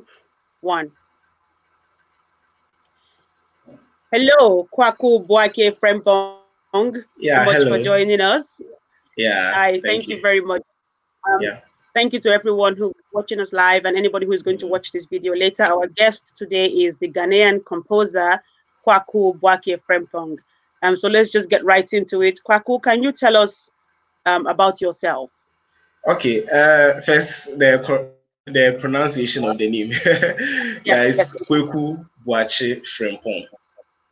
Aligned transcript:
two, 0.00 0.06
one. 0.60 0.90
Hello, 4.12 4.68
Kwaku 4.76 5.26
Boakye 5.26 5.78
Frempong. 5.78 7.04
Yeah, 7.18 7.44
much 7.44 7.56
hello. 7.56 7.76
for 7.76 7.82
joining 7.82 8.20
us. 8.20 8.60
Yeah. 9.16 9.52
Hi, 9.52 9.72
thank, 9.72 9.84
thank 9.84 10.08
you. 10.08 10.16
you. 10.16 10.22
very 10.22 10.40
much. 10.40 10.62
Um, 11.30 11.40
Yeah. 11.40 11.60
Thank 11.94 12.12
you 12.12 12.20
to 12.20 12.30
everyone 12.30 12.76
who's 12.76 12.94
watching 13.12 13.40
us 13.40 13.52
live 13.52 13.84
and 13.84 13.96
anybody 13.96 14.24
who 14.24 14.32
is 14.32 14.42
going 14.42 14.58
to 14.58 14.68
watch 14.68 14.92
this 14.92 15.06
video 15.06 15.34
later. 15.34 15.64
Our 15.64 15.88
guest 15.88 16.36
today 16.36 16.66
is 16.66 16.96
the 16.98 17.08
Ghanaian 17.10 17.64
composer 17.64 18.40
Kwaku 18.86 19.38
Boakye 19.40 19.80
Frempong. 19.84 20.38
Um, 20.82 20.96
so 20.96 21.08
let's 21.08 21.30
just 21.30 21.50
get 21.50 21.64
right 21.64 21.92
into 21.92 22.22
it. 22.22 22.38
Kwaku, 22.48 22.80
can 22.80 23.02
you 23.02 23.10
tell 23.10 23.36
us 23.36 23.70
um, 24.26 24.46
about 24.46 24.80
yourself? 24.80 25.30
Okay. 26.06 26.44
Uh, 26.44 27.00
first 27.00 27.58
the 27.58 27.82
the 28.52 28.76
pronunciation 28.80 29.44
of 29.44 29.58
the 29.58 29.68
name. 29.68 29.90
yeah, 30.84 31.02
it's. 31.02 31.34
Kweku 31.48 32.04
Boache 32.26 32.82
Frempong. 32.82 33.46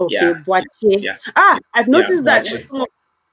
Okay, 0.00 0.14
Yeah. 0.14 0.32
Boache. 0.46 1.02
Yeah. 1.02 1.16
Ah, 1.34 1.58
I've 1.74 1.88
noticed 1.88 2.24
that 2.24 2.46
with 2.50 2.68
some, 2.68 2.86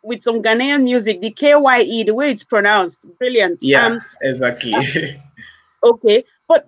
with 0.03 0.21
some 0.21 0.41
Ghanaian 0.41 0.83
music, 0.83 1.21
the 1.21 1.31
KYE, 1.31 2.03
the 2.03 2.13
way 2.13 2.31
it's 2.31 2.43
pronounced, 2.43 3.05
brilliant. 3.19 3.59
Yeah, 3.61 3.85
Um, 3.87 3.99
exactly. 4.21 4.73
okay, 5.83 6.23
but 6.47 6.67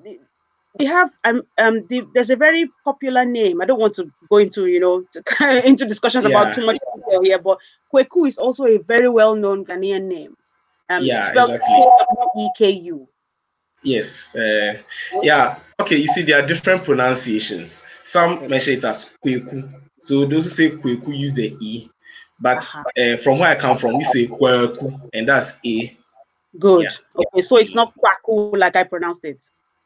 we 0.79 0.85
have 0.85 1.11
um 1.23 1.43
um 1.57 1.85
the, 1.87 2.05
there's 2.13 2.29
a 2.29 2.35
very 2.35 2.69
popular 2.83 3.23
name. 3.25 3.61
I 3.61 3.65
don't 3.65 3.79
want 3.79 3.93
to 3.95 4.11
go 4.29 4.37
into 4.37 4.65
you 4.67 4.79
know 4.79 5.03
to, 5.13 5.67
into 5.67 5.85
discussions 5.85 6.25
Yeah. 6.25 6.31
about 6.31 6.53
too 6.53 6.65
much 6.65 6.77
detail 6.95 7.23
here, 7.23 7.39
but 7.39 7.59
Kweku 7.93 8.27
is 8.27 8.37
also 8.37 8.65
a 8.65 8.77
very 8.79 9.09
well 9.09 9.35
known 9.35 9.65
Ghanaian 9.65 10.07
name. 10.07 10.35
Um, 10.89 11.03
Yeah, 11.03 11.23
spelled 11.25 11.51
exactly. 11.51 11.83
E 12.37 12.49
K 12.57 12.69
U. 12.69 13.07
yes. 13.85 14.35
Uh, 14.35 14.77
yeah. 15.21 15.59
Okay. 15.81 15.97
You 15.97 16.07
see, 16.07 16.23
there 16.23 16.43
are 16.43 16.45
different 16.45 16.83
pronunciations. 16.83 17.85
Some 18.03 18.47
mention 18.49 18.73
it 18.77 18.83
as 18.83 19.15
Kweku. 19.25 19.71
So 19.99 20.25
those 20.25 20.45
who 20.45 20.49
say 20.49 20.69
Kweku 20.71 21.17
use 21.17 21.33
the 21.35 21.55
e, 21.61 21.89
but 22.39 22.57
Uh-huh. 22.57 22.83
uh, 23.01 23.17
from 23.17 23.39
where 23.39 23.49
I 23.49 23.55
come 23.55 23.77
from, 23.77 23.97
we 23.97 24.03
say 24.03 24.27
Kweku, 24.27 25.09
and 25.13 25.29
that's 25.29 25.59
a. 25.65 25.97
Good. 26.59 26.83
Yeah. 26.83 27.21
Okay, 27.21 27.41
so 27.41 27.57
it's 27.57 27.75
not 27.75 27.93
Kwaku 27.97 28.57
like 28.57 28.75
I 28.75 28.83
pronounced 28.83 29.23
it. 29.25 29.43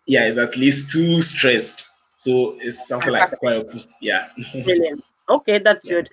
Yeah, 0.08 0.25
it's 0.25 0.38
at 0.38 0.56
least 0.58 0.89
too 0.91 1.22
stressed. 1.22 1.88
So 2.16 2.56
it's 2.59 2.88
something 2.88 3.11
like 3.11 3.31
Kweku. 3.41 3.86
Yeah. 4.02 4.28
Brilliant. 4.63 5.03
Okay, 5.30 5.59
that's 5.59 5.86
Yeah. 5.86 5.91
good. 5.94 6.09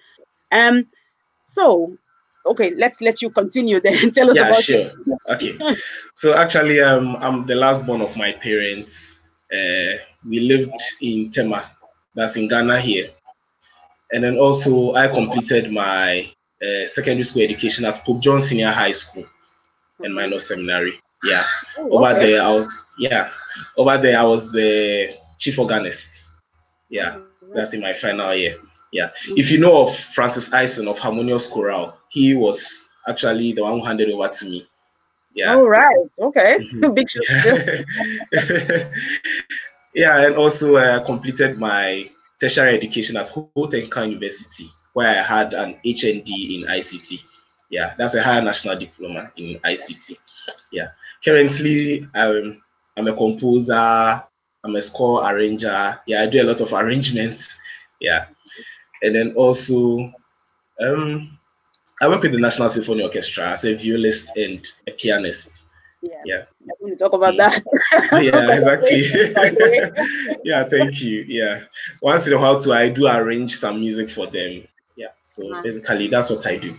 Um, 0.52 0.86
so 1.44 1.96
okay, 2.46 2.74
let's 2.74 3.00
let 3.00 3.22
you 3.22 3.30
continue 3.30 3.80
then. 3.80 4.10
Tell 4.12 4.30
us 4.30 4.36
yeah, 4.36 4.48
about 4.48 4.62
sure. 4.62 4.90
Okay. 5.28 5.58
So 6.14 6.34
actually, 6.36 6.80
um, 6.80 7.16
I'm 7.16 7.46
the 7.46 7.54
last 7.54 7.84
born 7.86 8.00
of 8.00 8.16
my 8.16 8.32
parents. 8.32 9.20
Uh, 9.52 9.98
we 10.28 10.40
lived 10.40 10.80
in 11.00 11.30
Tema, 11.30 11.70
that's 12.14 12.36
in 12.36 12.48
Ghana 12.48 12.80
here, 12.80 13.10
and 14.12 14.22
then 14.22 14.36
also 14.38 14.94
I 14.94 15.08
completed 15.08 15.70
my 15.70 16.28
uh, 16.62 16.86
secondary 16.86 17.24
school 17.24 17.42
education 17.42 17.84
at 17.84 18.02
Pope 18.04 18.20
John 18.20 18.40
Senior 18.40 18.70
High 18.70 18.92
School 18.92 19.24
and 20.00 20.14
Minor 20.14 20.38
Seminary. 20.38 20.94
Yeah. 21.24 21.42
Oh, 21.78 21.98
Over 21.98 22.16
okay. 22.16 22.32
there, 22.32 22.42
I 22.42 22.52
was 22.52 22.84
yeah. 22.98 23.30
Over 23.76 23.98
there, 23.98 24.18
I 24.18 24.24
was 24.24 24.52
the 24.52 25.14
chief 25.38 25.58
organist. 25.58 26.30
Yeah. 26.88 27.18
That's 27.54 27.74
in 27.74 27.80
my 27.80 27.92
final 27.92 28.34
year. 28.34 28.56
Yeah. 28.92 29.10
If 29.30 29.50
you 29.50 29.58
know 29.58 29.82
of 29.82 29.96
Francis 29.96 30.52
Eisen 30.52 30.88
of 30.88 30.98
Harmonious 30.98 31.46
Chorale, 31.48 31.96
he 32.08 32.34
was 32.34 32.88
actually 33.08 33.52
the 33.52 33.62
one 33.62 33.80
who 33.80 33.84
handed 33.86 34.10
over 34.10 34.28
to 34.28 34.44
me. 34.48 34.66
Yeah. 35.34 35.54
All 35.54 35.68
right. 35.68 36.08
Okay. 36.18 36.58
Mhm. 36.72 36.94
Big. 38.32 38.86
Yeah. 39.94 40.26
and 40.26 40.36
also 40.36 40.76
uh, 40.76 41.04
completed 41.04 41.58
my 41.58 42.10
tertiary 42.40 42.74
education 42.74 43.16
at 43.16 43.28
Ho 43.30 43.50
Technical 43.70 44.04
University, 44.06 44.66
where 44.92 45.18
I 45.18 45.22
had 45.22 45.54
an 45.54 45.76
HND 45.84 46.28
in 46.62 46.68
ICT. 46.68 47.22
Yeah, 47.70 47.94
that's 47.98 48.14
a 48.14 48.22
higher 48.22 48.42
national 48.42 48.78
diploma 48.78 49.32
in 49.36 49.58
ICT. 49.60 50.16
Yeah. 50.70 50.88
Currently, 51.24 52.06
um, 52.14 52.62
I'm 52.96 53.08
a 53.08 53.14
composer, 53.14 53.72
I'm 54.64 54.76
a 54.76 54.80
score 54.82 55.28
arranger. 55.28 55.98
Yeah, 56.06 56.22
I 56.22 56.26
do 56.26 56.42
a 56.42 56.44
lot 56.44 56.60
of 56.60 56.72
arrangements. 56.72 57.58
Yeah. 58.00 58.26
And 59.02 59.14
then 59.14 59.32
also, 59.34 60.12
um, 60.80 61.38
I 62.00 62.08
work 62.08 62.22
with 62.22 62.32
the 62.32 62.38
National 62.40 62.68
Symphony 62.68 63.02
Orchestra 63.02 63.50
as 63.50 63.64
a 63.64 63.74
violist 63.74 64.36
and 64.36 64.66
a 64.86 64.92
pianist. 64.92 65.66
Yes. 66.02 66.22
Yeah. 66.26 66.44
I'm 66.62 66.68
going 66.80 66.92
to 66.92 67.04
talk 67.04 67.12
about 67.14 67.36
that. 67.38 67.62
yeah, 68.12 68.54
exactly. 68.54 70.38
Yeah, 70.44 70.64
thank 70.68 71.00
you. 71.02 71.24
Yeah. 71.26 71.62
Once 72.02 72.26
in 72.26 72.34
a 72.34 72.38
while 72.38 72.58
too, 72.60 72.72
I 72.72 72.88
do 72.90 73.06
arrange 73.06 73.56
some 73.56 73.80
music 73.80 74.10
for 74.10 74.26
them. 74.26 74.62
Yeah. 74.96 75.08
So 75.22 75.62
basically 75.62 76.08
that's 76.08 76.30
what 76.30 76.46
I 76.46 76.56
do. 76.56 76.78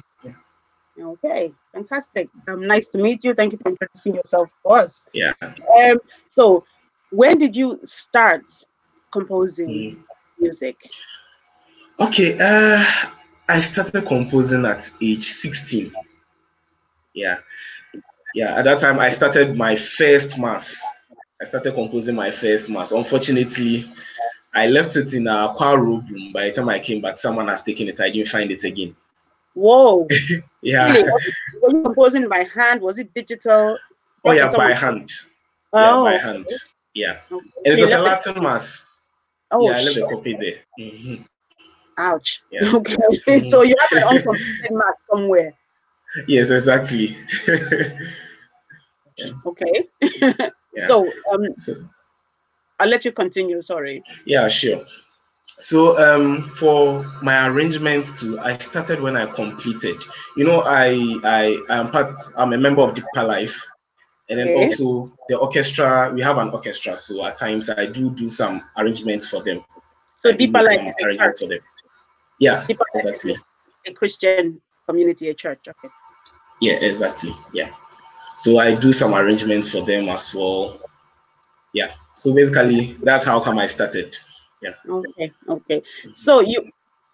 Okay, 0.99 1.53
fantastic. 1.73 2.27
Um, 2.47 2.65
nice 2.65 2.87
to 2.89 2.97
meet 2.97 3.23
you. 3.23 3.33
Thank 3.35 3.51
you 3.53 3.59
for 3.59 3.69
introducing 3.69 4.15
yourself 4.15 4.49
to 4.63 4.69
us. 4.69 5.07
Yeah. 5.13 5.33
Um, 5.41 5.97
so 6.27 6.63
when 7.11 7.37
did 7.37 7.55
you 7.55 7.79
start 7.83 8.41
composing 9.11 9.69
Mm. 9.69 10.03
music? 10.39 10.75
Okay. 11.99 12.37
Uh 12.39 12.83
I 13.49 13.59
started 13.61 14.05
composing 14.05 14.65
at 14.65 14.89
age 15.01 15.23
16. 15.23 15.93
Yeah. 17.13 17.37
Yeah. 18.33 18.55
At 18.57 18.63
that 18.65 18.79
time 18.79 18.99
I 18.99 19.09
started 19.09 19.55
my 19.55 19.75
first 19.75 20.37
mass. 20.37 20.85
I 21.41 21.45
started 21.45 21.73
composing 21.73 22.15
my 22.15 22.29
first 22.31 22.69
mass. 22.69 22.91
Unfortunately, 22.91 23.89
I 24.53 24.67
left 24.67 24.95
it 24.97 25.13
in 25.13 25.27
a 25.27 25.53
choir 25.55 25.79
room. 25.79 26.05
By 26.33 26.45
the 26.45 26.51
time 26.51 26.69
I 26.69 26.79
came 26.79 26.99
back, 27.01 27.17
someone 27.17 27.47
has 27.47 27.63
taken 27.63 27.87
it. 27.87 27.99
I 28.01 28.09
didn't 28.09 28.27
find 28.27 28.51
it 28.51 28.63
again. 28.63 28.95
Whoa, 29.53 30.07
Yeah. 30.61 30.91
really? 30.91 31.03
Was 31.11 31.25
it- 31.27 31.33
Were 31.61 31.71
you 31.77 31.83
composing 31.83 32.27
by 32.29 32.43
hand? 32.43 32.81
Was 32.81 32.99
it 32.99 33.13
digital? 33.13 33.77
Oh 34.25 34.31
yeah, 34.31 34.51
by 34.53 34.73
hand. 34.73 35.09
Yeah, 35.73 35.95
Oh, 35.95 36.03
by 36.03 36.17
hand. 36.17 36.47
Yeah. 36.93 37.17
okay. 37.31 37.45
And 37.65 37.73
it 37.77 37.81
was 37.81 37.91
a 37.91 37.99
Latin 37.99 38.43
mass. 38.43 38.87
Oh, 39.51 39.63
yeah, 39.69 39.77
I 39.77 39.81
left 39.83 39.93
shit. 39.95 40.03
a 40.03 40.07
copy 40.07 40.33
there. 40.35 40.59
Mhm. 40.79 41.25
Ouch. 41.97 42.41
Yeah. 42.51 42.71
Okay, 42.73 43.39
so 43.39 43.63
you 43.63 43.75
have 43.79 44.01
an 44.01 44.07
uncompleted 44.17 44.71
mark 44.71 44.95
somewhere. 45.11 45.53
Yes, 46.27 46.49
exactly. 46.49 47.17
Okay. 49.45 49.87
Yeah. 50.75 50.87
So 50.87 51.11
um, 51.31 51.57
So, 51.57 51.73
I'll 52.79 52.87
let 52.87 53.03
you 53.05 53.11
continue. 53.11 53.61
Sorry. 53.61 54.03
yeah, 54.25 54.47
sure. 54.47 54.85
So 55.59 55.97
um, 55.97 56.43
for 56.43 57.03
my 57.23 57.47
arrangements 57.47 58.19
too, 58.19 58.39
I 58.39 58.53
started 58.57 59.01
when 59.01 59.17
I 59.17 59.25
completed. 59.25 60.03
You 60.35 60.45
know, 60.45 60.61
I 60.61 61.17
I 61.23 61.57
am 61.69 61.89
part. 61.91 62.15
I'm 62.37 62.53
a 62.53 62.57
member 62.57 62.83
of 62.83 62.93
Deeper 62.93 63.23
Life, 63.23 63.65
and 64.29 64.39
then 64.39 64.49
Okay. 64.49 64.59
also 64.61 65.11
the 65.29 65.37
orchestra. 65.37 66.11
We 66.13 66.21
have 66.21 66.37
an 66.37 66.49
orchestra, 66.49 66.95
so 66.95 67.25
at 67.25 67.35
times 67.37 67.69
I 67.71 67.87
do 67.87 68.11
do 68.11 68.29
some 68.29 68.61
arrangements 68.77 69.27
for 69.27 69.41
them. 69.41 69.63
So 70.21 70.29
I 70.29 70.33
Deeper 70.33 70.61
Life 70.61 70.85
is 70.85 70.95
a 71.01 71.05
arrangements 71.05 71.41
for 71.41 71.47
them. 71.47 71.59
Yeah, 72.39 72.65
Deeper 72.67 72.85
Life 72.95 73.05
is 73.05 73.25
exactly. 73.25 73.43
a 73.87 73.93
Christian 73.93 74.61
community, 74.87 75.29
a 75.29 75.33
church. 75.33 75.67
Okay. 75.67 75.89
Yeah, 76.61 76.73
exactly. 76.75 77.31
Yeah. 77.53 77.71
So 78.35 78.59
I 78.59 78.75
do 78.75 78.91
some 78.91 79.13
arrangements 79.13 79.71
for 79.71 79.81
them 79.81 80.09
as 80.09 80.33
well. 80.33 80.79
Yeah. 81.73 81.93
So 82.13 82.33
basically, 82.33 82.97
that's 83.03 83.23
how 83.25 83.39
come 83.39 83.57
I 83.57 83.67
started. 83.67 84.17
Yeah. 84.61 84.73
Okay. 84.87 85.31
Okay. 85.49 85.83
So 86.11 86.41
you, 86.41 86.71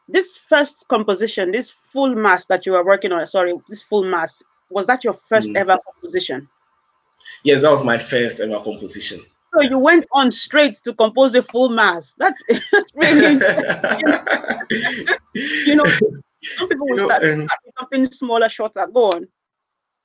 this 0.08 0.38
first 0.38 0.88
composition, 0.88 1.52
this 1.52 1.72
full 1.72 2.14
mass 2.16 2.46
that 2.46 2.66
you 2.66 2.74
were 2.74 2.86
working 2.86 3.12
on. 3.12 3.26
Sorry, 3.26 3.54
this 3.70 3.82
full 3.82 4.04
mass 4.04 4.44
was 4.70 4.86
that 4.88 5.04
your 5.04 5.14
first 5.14 5.50
Mm. 5.50 5.58
ever 5.58 5.78
composition? 5.86 6.50
Yes, 7.44 7.62
that 7.62 7.72
was 7.72 7.84
my 7.84 7.98
first 7.98 8.40
ever 8.40 8.60
composition. 8.64 9.22
So 9.54 9.62
you 9.62 9.78
went 9.78 10.08
on 10.12 10.32
straight 10.32 10.76
to 10.84 10.94
compose 10.94 11.34
the 11.34 11.44
full 11.44 11.70
mass. 11.70 12.16
That's 12.18 12.42
that's 12.72 12.92
really 12.96 13.34
you 15.66 15.76
know 15.76 15.86
some 16.44 16.70
people 16.70 16.88
will 16.88 16.90
You 16.90 16.96
know, 16.96 17.06
start 17.08 17.24
um, 17.26 17.48
something 17.80 18.12
smaller, 18.12 18.50
shorter. 18.50 18.88
Go 18.88 19.14
on. 19.14 19.28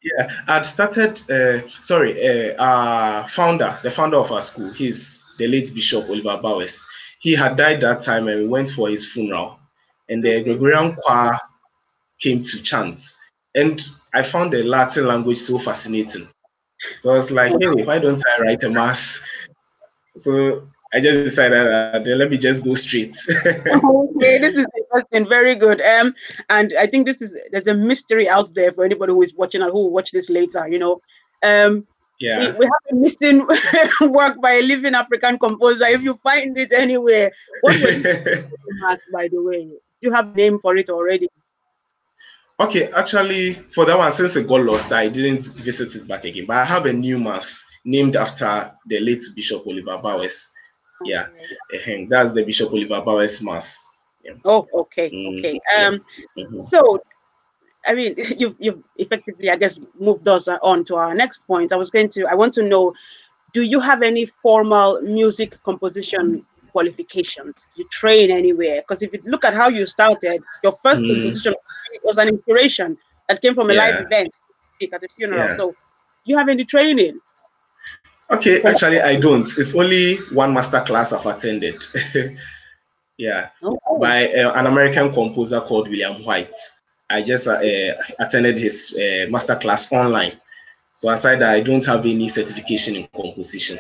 yeah, 0.03 0.31
I'd 0.47 0.67
started. 0.67 1.21
Uh, 1.31 1.67
sorry, 1.69 2.51
uh, 2.53 2.63
our 2.63 3.27
founder, 3.27 3.79
the 3.83 3.91
founder 3.91 4.19
of 4.19 4.31
our 4.33 4.43
school, 4.43 4.71
he's 4.71 5.35
the 5.39 5.49
late 5.49 5.73
Bishop 5.75 6.09
Oliver 6.09 6.39
Bowers. 6.43 6.87
He 7.21 7.35
had 7.35 7.57
died 7.57 7.81
that 7.81 8.01
time, 8.01 8.29
and 8.29 8.43
we 8.43 8.49
went 8.49 8.71
for 8.71 8.89
his 8.89 9.11
funeral. 9.11 9.59
And 10.09 10.23
the 10.23 10.43
Gregorian 10.45 10.95
choir 10.97 11.39
came 12.21 12.41
to 12.41 12.63
chant, 12.63 13.03
and 13.55 13.81
I 14.15 14.23
found 14.23 14.53
the 14.53 14.63
Latin 14.63 15.07
language 15.07 15.39
so 15.39 15.59
fascinating. 15.59 16.29
So 16.97 17.13
I 17.13 17.17
was 17.17 17.31
like, 17.31 17.53
hey, 17.61 17.85
why 17.85 17.99
don't 17.99 18.23
I 18.37 18.43
write 18.43 18.63
a 18.63 18.71
mass? 18.71 19.27
So 20.17 20.67
I 20.93 21.01
just 21.01 21.25
decided, 21.25 21.59
uh, 21.59 22.01
let 22.05 22.31
me 22.31 22.39
just 22.39 22.65
go 22.65 22.75
straight. 22.75 23.17
okay, 23.31 24.39
this 24.39 24.55
is 24.55 24.67
interesting. 24.77 25.29
Very 25.29 25.55
good. 25.55 25.81
Um, 25.81 26.15
and 26.49 26.73
I 26.79 26.87
think 26.87 27.07
this 27.07 27.21
is 27.21 27.37
there's 27.51 27.67
a 27.67 27.75
mystery 27.75 28.29
out 28.29 28.55
there 28.55 28.73
for 28.73 28.85
anybody 28.85 29.13
who 29.13 29.23
is 29.23 29.35
watching 29.35 29.63
and 29.63 29.71
who 29.71 29.81
will 29.81 29.93
watch 29.93 30.13
this 30.13 30.31
later. 30.31 30.67
You 30.69 30.79
know, 30.79 31.01
um, 31.43 31.87
Yeah. 32.21 32.53
We, 32.53 32.59
we 32.59 32.65
have 32.65 32.85
a 32.91 32.95
missing 32.95 33.47
work 34.01 34.41
by 34.41 34.53
a 34.53 34.63
living 34.63 34.95
African 34.95 35.39
composer. 35.39 35.87
If 35.87 36.03
you 36.03 36.15
find 36.17 36.57
it 36.59 36.73
anywhere, 36.73 37.31
what 37.61 37.81
was 37.81 38.03
mass, 38.81 39.05
by 39.13 39.29
the 39.29 39.43
way? 39.43 39.71
You 40.01 40.13
have 40.13 40.35
name 40.35 40.59
for 40.59 40.77
it 40.77 40.91
already. 40.91 41.29
Okay, 42.61 42.91
actually, 42.93 43.53
for 43.53 43.85
that 43.85 43.97
one, 43.97 44.11
since 44.11 44.35
it 44.35 44.49
got 44.49 44.63
lost, 44.63 44.93
I 44.93 45.09
didn't 45.09 45.47
visit 45.59 45.95
it 45.95 46.09
back 46.09 46.25
again. 46.25 46.47
But 46.47 46.57
I 46.57 46.65
have 46.65 46.87
a 46.87 46.93
new 46.93 47.19
mass 47.19 47.65
named 47.85 48.17
after 48.17 48.73
the 48.87 48.99
late 48.99 49.23
Bishop 49.37 49.65
Oliver 49.67 49.99
Bowers. 49.99 50.53
Yeah, 51.05 51.29
that's 52.09 52.33
the 52.33 52.43
Bishop 52.45 52.71
Oliver 52.73 53.01
Bowers 53.01 53.43
mass. 53.43 53.89
Yeah. 54.25 54.33
Oh, 54.45 54.67
okay, 54.75 55.09
mm-hmm. 55.09 55.39
okay. 55.39 55.61
Um, 55.79 56.05
mm-hmm. 56.37 56.67
so 56.69 57.01
I 57.87 57.95
mean, 57.95 58.15
you've 58.39 58.57
you've 58.59 58.83
effectively, 58.97 59.51
I 59.51 59.57
guess, 59.57 59.81
moved 59.99 60.29
us 60.29 60.49
on 60.49 60.85
to 60.85 60.97
our 60.97 61.15
next 61.15 61.47
point. 61.47 61.73
I 61.73 61.77
was 61.77 61.91
going 61.91 62.09
to, 62.11 62.27
I 62.27 62.35
want 62.35 62.55
to 62.55 62.63
know, 62.63 62.95
do 63.53 63.63
you 63.63 63.81
have 63.81 64.03
any 64.03 64.27
formal 64.27 65.01
music 65.03 65.63
composition 65.63 66.45
qualifications? 66.71 67.67
You 67.77 67.85
train 67.89 68.31
anywhere? 68.31 68.83
Because 68.83 69.03
if 69.03 69.13
you 69.13 69.21
look 69.25 69.45
at 69.45 69.55
how 69.55 69.69
you 69.69 69.87
started, 69.87 70.43
your 70.63 70.73
first 70.73 71.03
mm. 71.03 71.09
composition 71.09 71.55
was 72.05 72.19
an 72.19 72.29
inspiration 72.29 72.97
that 73.29 73.43
came 73.43 73.55
from 73.55 73.71
a 73.71 73.75
yeah. 73.75 73.81
live 73.81 74.07
event 74.07 74.35
at 74.93 75.03
a 75.03 75.09
funeral. 75.17 75.49
Yeah. 75.49 75.57
So, 75.57 75.75
you 76.25 76.37
have 76.37 76.49
any 76.49 76.65
training? 76.65 77.21
Okay, 78.31 78.63
actually, 78.63 79.01
I 79.01 79.19
don't. 79.19 79.47
It's 79.57 79.75
only 79.75 80.17
one 80.33 80.53
master 80.53 80.81
class 80.83 81.13
I've 81.13 81.25
attended. 81.25 81.83
yeah, 83.17 83.49
okay. 83.63 83.79
by 83.99 84.29
uh, 84.35 84.53
an 84.53 84.67
American 84.67 85.11
composer 85.11 85.61
called 85.63 85.89
William 85.89 86.23
White. 86.25 86.57
I 87.09 87.23
just 87.23 87.49
uh, 87.49 87.95
attended 88.19 88.59
his 88.59 88.95
uh, 88.99 89.31
master 89.31 89.57
class 89.57 89.91
online. 89.93 90.39
So 90.93 91.09
aside 91.09 91.41
that, 91.41 91.55
I 91.55 91.61
don't 91.61 91.85
have 91.87 92.05
any 92.05 92.29
certification 92.29 92.97
in 92.97 93.09
composition. 93.17 93.79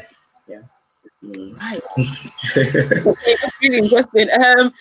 Right. 1.23 1.81
okay, 2.57 3.35
really 3.61 3.79
interesting. 3.79 4.29
Um, 4.31 4.73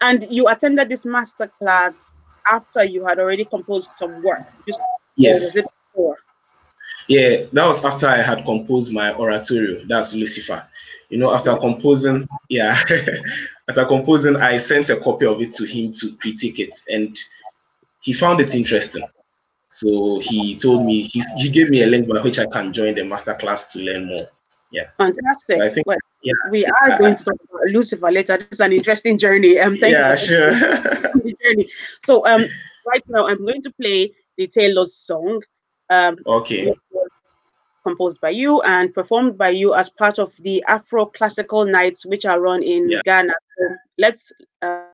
and 0.00 0.26
you 0.30 0.48
attended 0.48 0.88
this 0.88 1.04
master 1.04 1.48
class 1.58 2.14
after 2.50 2.84
you 2.84 3.04
had 3.04 3.18
already 3.18 3.44
composed 3.44 3.92
some 3.96 4.22
work. 4.22 4.42
Just, 4.66 4.80
yes. 5.16 5.56
it 5.56 5.66
before? 5.92 6.18
Yeah, 7.08 7.44
that 7.52 7.66
was 7.66 7.84
after 7.84 8.06
I 8.06 8.22
had 8.22 8.44
composed 8.44 8.92
my 8.92 9.14
oratorio. 9.14 9.84
That's 9.86 10.14
Lucifer. 10.14 10.66
You 11.08 11.18
know, 11.18 11.32
after 11.32 11.54
composing, 11.56 12.26
yeah, 12.48 12.80
after 13.68 13.84
composing, 13.84 14.36
I 14.36 14.56
sent 14.56 14.88
a 14.90 14.96
copy 14.96 15.26
of 15.26 15.40
it 15.40 15.52
to 15.52 15.66
him 15.66 15.90
to 15.92 16.16
critique 16.16 16.58
it, 16.58 16.74
and 16.90 17.16
he 18.00 18.12
found 18.12 18.40
it 18.40 18.54
interesting. 18.54 19.04
So 19.68 20.20
he 20.20 20.56
told 20.56 20.84
me 20.84 21.02
he, 21.02 21.22
he 21.38 21.48
gave 21.48 21.70
me 21.70 21.82
a 21.82 21.86
link 21.86 22.08
by 22.08 22.20
which 22.20 22.38
I 22.38 22.46
can 22.46 22.72
join 22.72 22.94
the 22.94 23.02
masterclass 23.02 23.72
to 23.72 23.80
learn 23.80 24.06
more. 24.06 24.28
Yeah. 24.72 24.88
Fantastic. 24.96 25.58
So 25.58 25.66
I 25.66 25.70
think 25.70 25.86
yeah, 26.22 26.32
we 26.50 26.64
are 26.64 26.98
going 26.98 27.14
to 27.14 27.24
talk 27.24 27.36
about 27.48 27.66
Lucifer 27.66 28.10
later. 28.10 28.38
This 28.38 28.48
is 28.52 28.60
an 28.60 28.72
interesting 28.72 29.18
journey. 29.18 29.58
Um, 29.58 29.76
thank 29.76 29.92
yeah, 29.92 30.16
sure. 30.16 30.52
journey. 31.44 31.68
So 32.04 32.26
um, 32.26 32.44
right 32.86 33.02
now 33.08 33.26
I'm 33.26 33.44
going 33.44 33.60
to 33.62 33.70
play 33.80 34.12
the 34.38 34.46
Tailor's 34.46 34.96
song. 34.96 35.42
Um, 35.90 36.16
okay. 36.26 36.74
Composed 37.84 38.20
by 38.20 38.30
you 38.30 38.62
and 38.62 38.94
performed 38.94 39.36
by 39.36 39.50
you 39.50 39.74
as 39.74 39.90
part 39.90 40.18
of 40.18 40.34
the 40.36 40.64
Afro 40.68 41.06
Classical 41.06 41.64
Nights, 41.66 42.06
which 42.06 42.24
are 42.24 42.40
run 42.40 42.62
in 42.62 42.90
yeah. 42.90 43.00
Ghana. 43.04 43.34
So 43.58 43.76
let's. 43.98 44.32
Uh, 44.62 44.84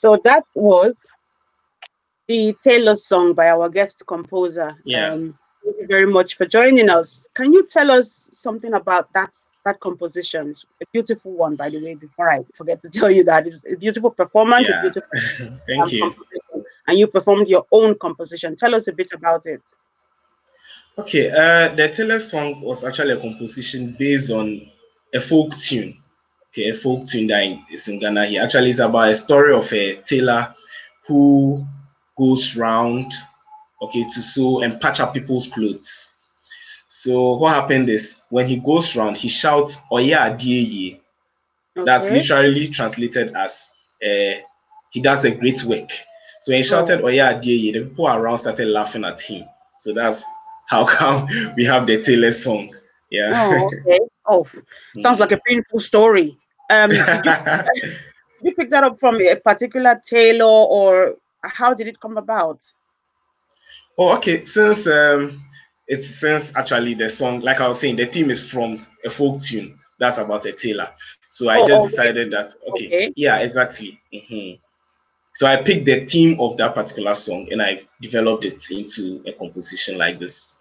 So 0.00 0.18
that 0.24 0.44
was 0.56 1.06
the 2.26 2.54
Tailor 2.62 2.96
song 2.96 3.34
by 3.34 3.50
our 3.50 3.68
guest 3.68 4.02
composer. 4.06 4.74
Yeah. 4.86 5.10
Um, 5.10 5.38
thank 5.62 5.76
you 5.78 5.86
very 5.88 6.06
much 6.06 6.38
for 6.38 6.46
joining 6.46 6.88
us. 6.88 7.28
Can 7.34 7.52
you 7.52 7.66
tell 7.66 7.90
us 7.90 8.10
something 8.32 8.72
about 8.72 9.12
that 9.12 9.30
that 9.66 9.78
composition? 9.80 10.52
It's 10.52 10.64
a 10.80 10.86
beautiful 10.90 11.32
one, 11.32 11.54
by 11.54 11.68
the 11.68 11.84
way. 11.84 11.96
Before 11.96 12.32
I 12.32 12.38
forget 12.54 12.80
to 12.80 12.88
tell 12.88 13.10
you 13.10 13.24
that 13.24 13.46
it's 13.46 13.66
a 13.70 13.76
beautiful 13.76 14.10
performance. 14.10 14.70
Yeah. 14.70 14.80
Beautiful 14.80 15.10
Thank 15.66 15.82
um, 15.82 15.90
you. 15.90 16.14
and 16.88 16.98
you 16.98 17.06
performed 17.06 17.48
your 17.48 17.66
own 17.70 17.94
composition. 17.98 18.56
Tell 18.56 18.74
us 18.74 18.88
a 18.88 18.94
bit 18.94 19.12
about 19.12 19.44
it. 19.44 19.60
Okay, 20.96 21.28
uh, 21.28 21.74
the 21.74 21.90
Tailor 21.90 22.20
song 22.20 22.62
was 22.62 22.84
actually 22.84 23.12
a 23.12 23.20
composition 23.20 23.94
based 23.98 24.30
on 24.30 24.66
a 25.12 25.20
folk 25.20 25.54
tune. 25.58 26.00
Okay, 26.52 26.68
a 26.68 26.72
folk 26.72 27.06
tune 27.06 27.28
that 27.28 27.44
is 27.70 27.86
in 27.86 28.00
Ghana 28.00 28.26
here. 28.26 28.42
Actually, 28.42 28.70
it's 28.70 28.80
about 28.80 29.10
a 29.10 29.14
story 29.14 29.54
of 29.54 29.72
a 29.72 29.96
tailor 30.02 30.52
who 31.06 31.64
goes 32.18 32.56
round, 32.56 33.12
okay, 33.82 34.02
to 34.02 34.20
sew 34.20 34.62
and 34.62 34.80
patch 34.80 34.98
up 35.00 35.14
people's 35.14 35.46
clothes. 35.46 36.12
So 36.88 37.36
what 37.36 37.54
happened 37.54 37.88
is 37.88 38.24
when 38.30 38.48
he 38.48 38.56
goes 38.56 38.96
round, 38.96 39.16
he 39.16 39.28
shouts 39.28 39.78
"Oya 39.92 40.18
Adieye." 40.18 41.00
That's 41.76 42.06
Okay. 42.06 42.18
literally 42.18 42.66
translated 42.68 43.30
as 43.36 43.72
uh, 44.04 44.40
he 44.90 45.00
does 45.00 45.24
a 45.24 45.30
great 45.30 45.62
work. 45.64 45.88
So 46.40 46.50
when 46.52 46.58
he 46.58 46.62
shouted 46.64 47.04
Oya 47.04 47.34
Adieye, 47.34 47.72
the 47.72 47.80
people 47.84 48.08
around 48.08 48.38
started 48.38 48.66
laughing 48.66 49.04
at 49.04 49.20
him. 49.20 49.44
So 49.78 49.92
that's 49.94 50.24
how 50.68 50.84
come 50.96 51.28
we 51.56 51.64
have 51.64 51.86
the 51.86 52.02
Tailor 52.02 52.32
song. 52.32 52.74
Yeah. 53.08 53.46
Oh, 53.52 53.66
okay. 53.66 53.98
Oh, 54.30 54.46
sounds 55.00 55.18
like 55.18 55.32
a 55.32 55.40
painful 55.46 55.80
story. 55.80 56.38
Um, 56.70 56.90
did 57.10 57.24
you, 57.26 57.34
you 58.42 58.54
pick 58.54 58.70
that 58.70 58.84
up 58.84 59.00
from 59.00 59.20
a 59.20 59.36
particular 59.36 60.00
tailor, 60.04 60.44
or 60.46 61.16
how 61.42 61.74
did 61.74 61.88
it 61.88 62.00
come 62.00 62.16
about? 62.16 62.60
oh, 63.98 64.16
okay. 64.16 64.44
Since 64.44 64.86
um, 64.86 65.42
it's 65.88 66.08
since 66.08 66.56
actually 66.56 66.94
the 66.94 67.08
song, 67.08 67.40
like 67.40 67.60
I 67.60 67.68
was 67.68 67.80
saying, 67.80 67.96
the 67.96 68.06
theme 68.06 68.30
is 68.30 68.48
from 68.50 68.86
a 69.04 69.10
folk 69.10 69.40
tune 69.40 69.78
that's 69.98 70.18
about 70.18 70.46
a 70.46 70.52
tailor. 70.52 70.88
So 71.28 71.48
I 71.50 71.58
Oh, 71.60 71.66
just 71.66 71.82
okay. 71.84 71.86
decided 71.88 72.30
that 72.32 72.54
okay, 72.70 72.86
Okay. 72.86 73.12
yeah, 73.16 73.38
exactly. 73.38 74.00
Mhm. 74.12 74.58
So 75.34 75.46
I 75.46 75.62
picked 75.62 75.86
the 75.86 76.06
theme 76.06 76.40
of 76.40 76.56
that 76.58 76.74
particular 76.74 77.14
song 77.14 77.48
and 77.52 77.62
I 77.62 77.80
developed 78.00 78.44
it 78.46 78.70
into 78.70 79.22
a 79.26 79.32
composition 79.32 79.98
like 79.98 80.18
this. 80.20 80.59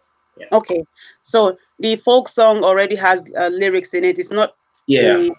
Okay, 0.51 0.83
so 1.21 1.57
the 1.79 1.95
folk 1.95 2.27
song 2.27 2.63
already 2.63 2.95
has 2.95 3.29
uh, 3.37 3.47
lyrics 3.49 3.93
in 3.93 4.03
it. 4.03 4.19
It's 4.19 4.31
not 4.31 4.53
Yeah, 4.87 5.23
a 5.23 5.31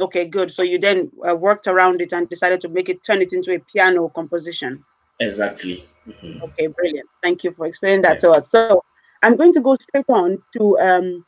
okay, 0.00 0.26
good. 0.26 0.50
So 0.50 0.62
you 0.62 0.78
then 0.78 1.10
uh, 1.28 1.36
worked 1.36 1.66
around 1.66 2.00
it 2.02 2.12
and 2.12 2.28
decided 2.28 2.60
to 2.62 2.68
make 2.68 2.88
it 2.88 3.02
turn 3.04 3.22
it 3.22 3.32
into 3.32 3.52
a 3.52 3.58
piano 3.60 4.08
composition. 4.08 4.84
exactly. 5.20 5.84
Mhm. 6.08 6.42
Okay, 6.42 6.66
brilliant. 6.68 7.08
Thank 7.22 7.44
you 7.44 7.50
for 7.52 7.66
explaining 7.66 8.02
that 8.02 8.18
Yeah. 8.18 8.20
to 8.20 8.30
us. 8.30 8.50
So 8.50 8.68
I'm 9.22 9.36
going 9.36 9.40
to 9.42 9.60
go 9.60 9.64
straight 9.64 9.94
on 9.98 10.38
to 10.52 10.78
um, 10.80 11.24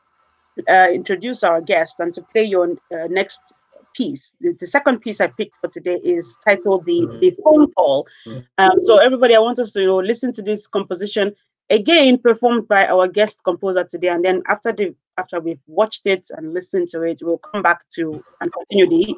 uh, 0.68 0.88
introduce 0.92 1.42
our 1.42 1.60
guest 1.60 1.98
and 2.00 2.12
to 2.14 2.22
play 2.32 2.42
your 2.44 2.70
uh, 2.92 3.06
next 3.08 3.54
piece. 3.94 4.34
The, 4.40 4.54
the 4.58 4.66
second 4.66 5.00
piece 5.00 5.20
I 5.20 5.28
picked 5.28 5.58
for 5.58 5.68
today 5.68 5.96
is 6.04 6.36
titled 6.44 6.84
"The 6.86 7.08
the 7.20 7.32
Phone 7.44 7.72
Call." 7.72 8.06
Mhm. 8.26 8.44
Um, 8.58 8.80
so 8.82 8.98
everybody, 8.98 9.34
I 9.34 9.40
want 9.40 9.58
us 9.58 9.72
to 9.72 9.80
you 9.80 9.86
know, 9.86 9.98
listen 9.98 10.32
to 10.34 10.42
this 10.42 10.66
composition 10.66 11.34
again, 11.70 12.18
performed 12.18 12.68
by 12.68 12.86
our 12.86 13.08
guest 13.08 13.42
composer 13.44 13.84
today, 13.84 14.08
and 14.08 14.24
then 14.24 14.42
after 14.46 14.72
the 14.72 14.94
after 15.18 15.40
we've 15.40 15.60
watched 15.66 16.06
it 16.06 16.28
and 16.36 16.54
listened 16.54 16.88
to 16.88 17.02
it, 17.02 17.20
we'll 17.22 17.38
come 17.38 17.62
back 17.62 17.84
to 17.90 18.22
and 18.40 18.52
continue 18.52 18.88
the 18.88 19.16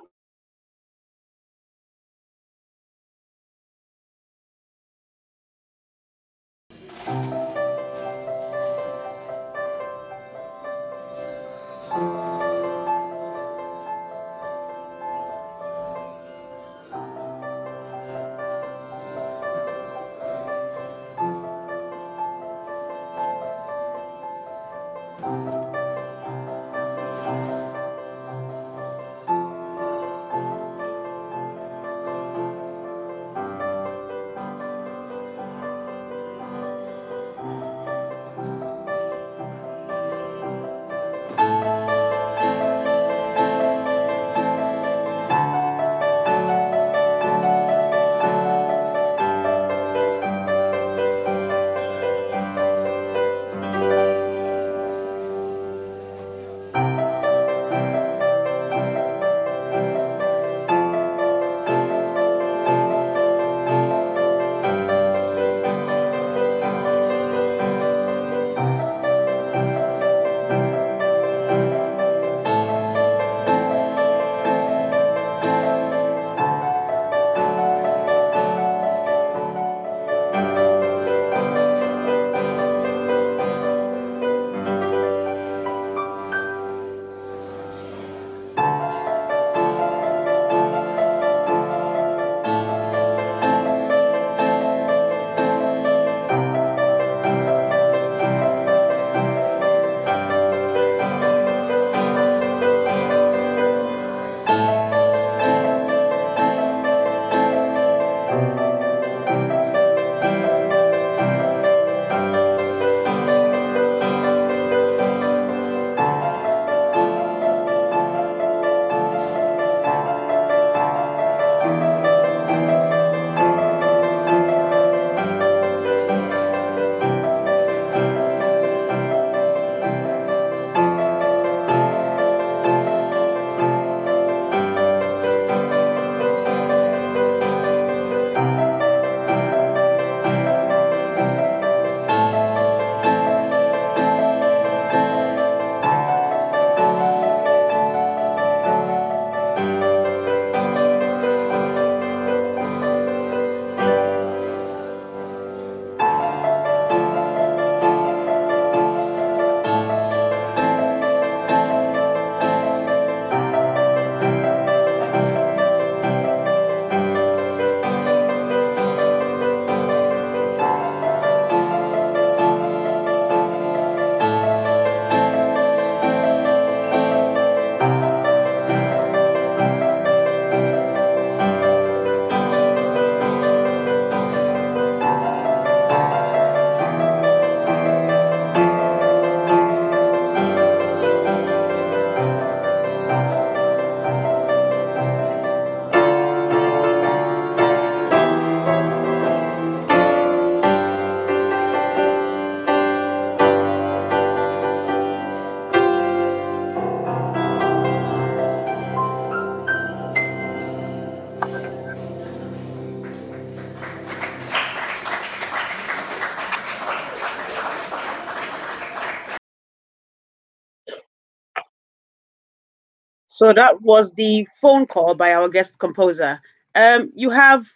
So 223.40 223.54
that 223.54 223.80
was 223.80 224.12
the 224.12 224.46
phone 224.60 224.84
call 224.84 225.14
by 225.14 225.32
our 225.32 225.48
guest 225.48 225.78
composer. 225.78 226.42
Um, 226.74 227.10
you 227.14 227.30
have, 227.30 227.66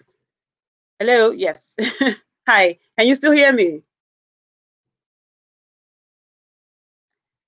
hello, 0.99 1.31
yes. 1.31 1.75
Hi, 2.47 2.79
can 2.99 3.07
you 3.07 3.15
still 3.15 3.33
hear 3.33 3.51
me? 3.51 3.83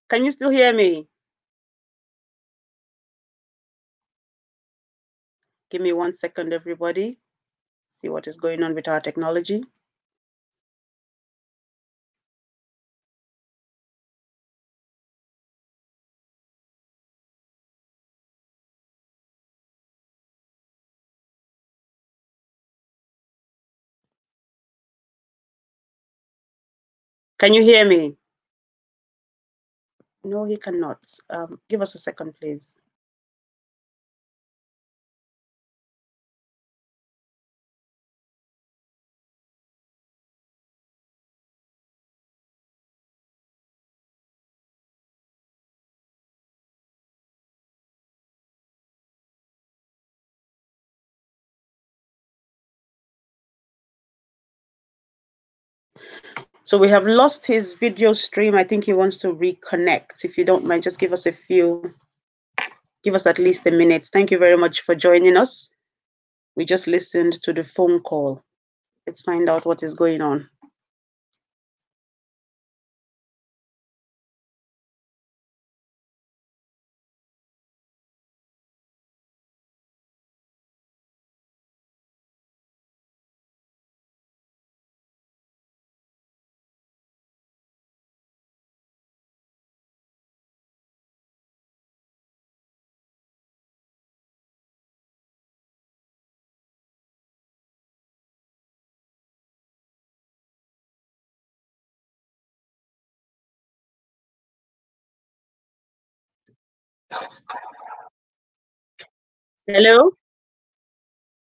Can 0.09 0.25
you 0.25 0.31
still 0.31 0.49
hear 0.49 0.73
me? 0.73 1.07
Give 5.71 5.83
me 5.83 5.93
one 5.93 6.15
second, 6.15 6.55
everybody. 6.55 7.19
See 7.91 8.09
what 8.09 8.27
is 8.27 8.39
going 8.39 8.63
on 8.63 8.75
with 8.75 8.89
our 8.89 9.01
technology. 9.01 9.63
Can 27.39 27.55
you 27.55 27.63
hear 27.63 27.87
me? 27.87 28.17
No, 30.25 30.45
he 30.45 30.57
cannot. 30.57 30.99
Um, 31.31 31.61
give 31.69 31.83
us 31.83 31.95
a 31.95 31.99
second, 31.99 32.35
please. 32.41 32.81
So 56.67 56.77
we 56.77 56.89
have 56.89 57.07
lost 57.07 57.47
his 57.47 57.75
video 57.75 58.13
stream. 58.13 58.57
I 58.57 58.65
think 58.65 58.83
he 58.83 58.93
wants 58.93 59.19
to 59.19 59.29
reconnect. 59.29 60.25
If 60.25 60.37
you 60.37 60.45
don't 60.45 60.65
mind, 60.65 60.83
just 60.83 60.99
give 60.99 61.13
us 61.13 61.25
a 61.25 61.31
few, 61.31 61.95
give 63.05 63.15
us 63.15 63.25
at 63.25 63.39
least 63.39 63.69
a 63.69 63.71
minute. 63.71 64.09
Thank 64.13 64.33
you 64.33 64.39
very 64.39 64.57
much 64.57 64.81
for 64.81 64.97
joining 64.97 65.37
us. 65.37 65.71
We 66.57 66.65
just 66.65 66.89
listened 66.89 67.41
to 67.43 67.53
the 67.53 67.63
phone 67.63 68.01
call. 68.01 68.43
Let's 69.07 69.23
find 69.23 69.49
out 69.49 69.65
what 69.65 69.85
is 69.85 69.95
going 69.95 70.21
on. 70.21 70.51
Hello? 109.67 110.13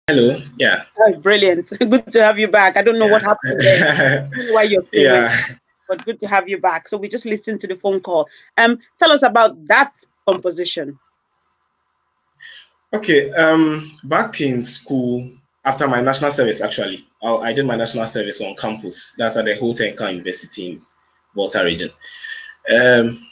Hello. 0.09 0.41
Yeah. 0.57 0.85
Oh, 0.99 1.13
brilliant. 1.15 1.71
good 1.79 2.11
to 2.13 2.25
have 2.25 2.39
you 2.39 2.49
back. 2.49 2.77
I 2.77 2.83
don't 2.83 2.99
know 2.99 3.07
yeah. 3.07 3.13
what 3.13 3.23
happened 3.23 3.61
there. 3.61 4.31
why 4.51 4.63
you're 4.63 4.85
yeah. 4.93 5.37
but 5.87 6.05
good 6.07 6.19
to 6.21 6.27
have 6.27 6.49
you 6.49 6.59
back. 6.59 6.89
So 6.89 6.97
we 6.97 7.09
just 7.09 7.27
listened 7.27 7.61
to 7.61 7.67
the 7.67 7.77
phone 7.77 8.01
call. 8.01 8.27
Um, 8.57 8.79
tell 8.99 9.11
us 9.11 9.23
about 9.23 9.67
that 9.67 9.93
composition. 10.27 10.99
Okay. 12.95 13.31
Um, 13.33 13.93
back 14.05 14.41
in 14.41 14.63
school, 14.63 15.31
after 15.67 15.87
my 15.87 16.01
national 16.01 16.31
service, 16.31 16.63
actually, 16.63 17.07
I, 17.23 17.35
I 17.35 17.53
did 17.53 17.67
my 17.67 17.77
national 17.77 18.07
service 18.07 18.41
on 18.41 18.57
campus. 18.57 19.15
That's 19.19 19.37
at 19.37 19.45
the 19.45 19.57
Ho 19.57 19.75
Technical 19.75 20.11
University 20.11 20.71
in 20.71 20.83
Volta 21.35 21.63
region. 21.63 21.91
Um, 22.75 23.27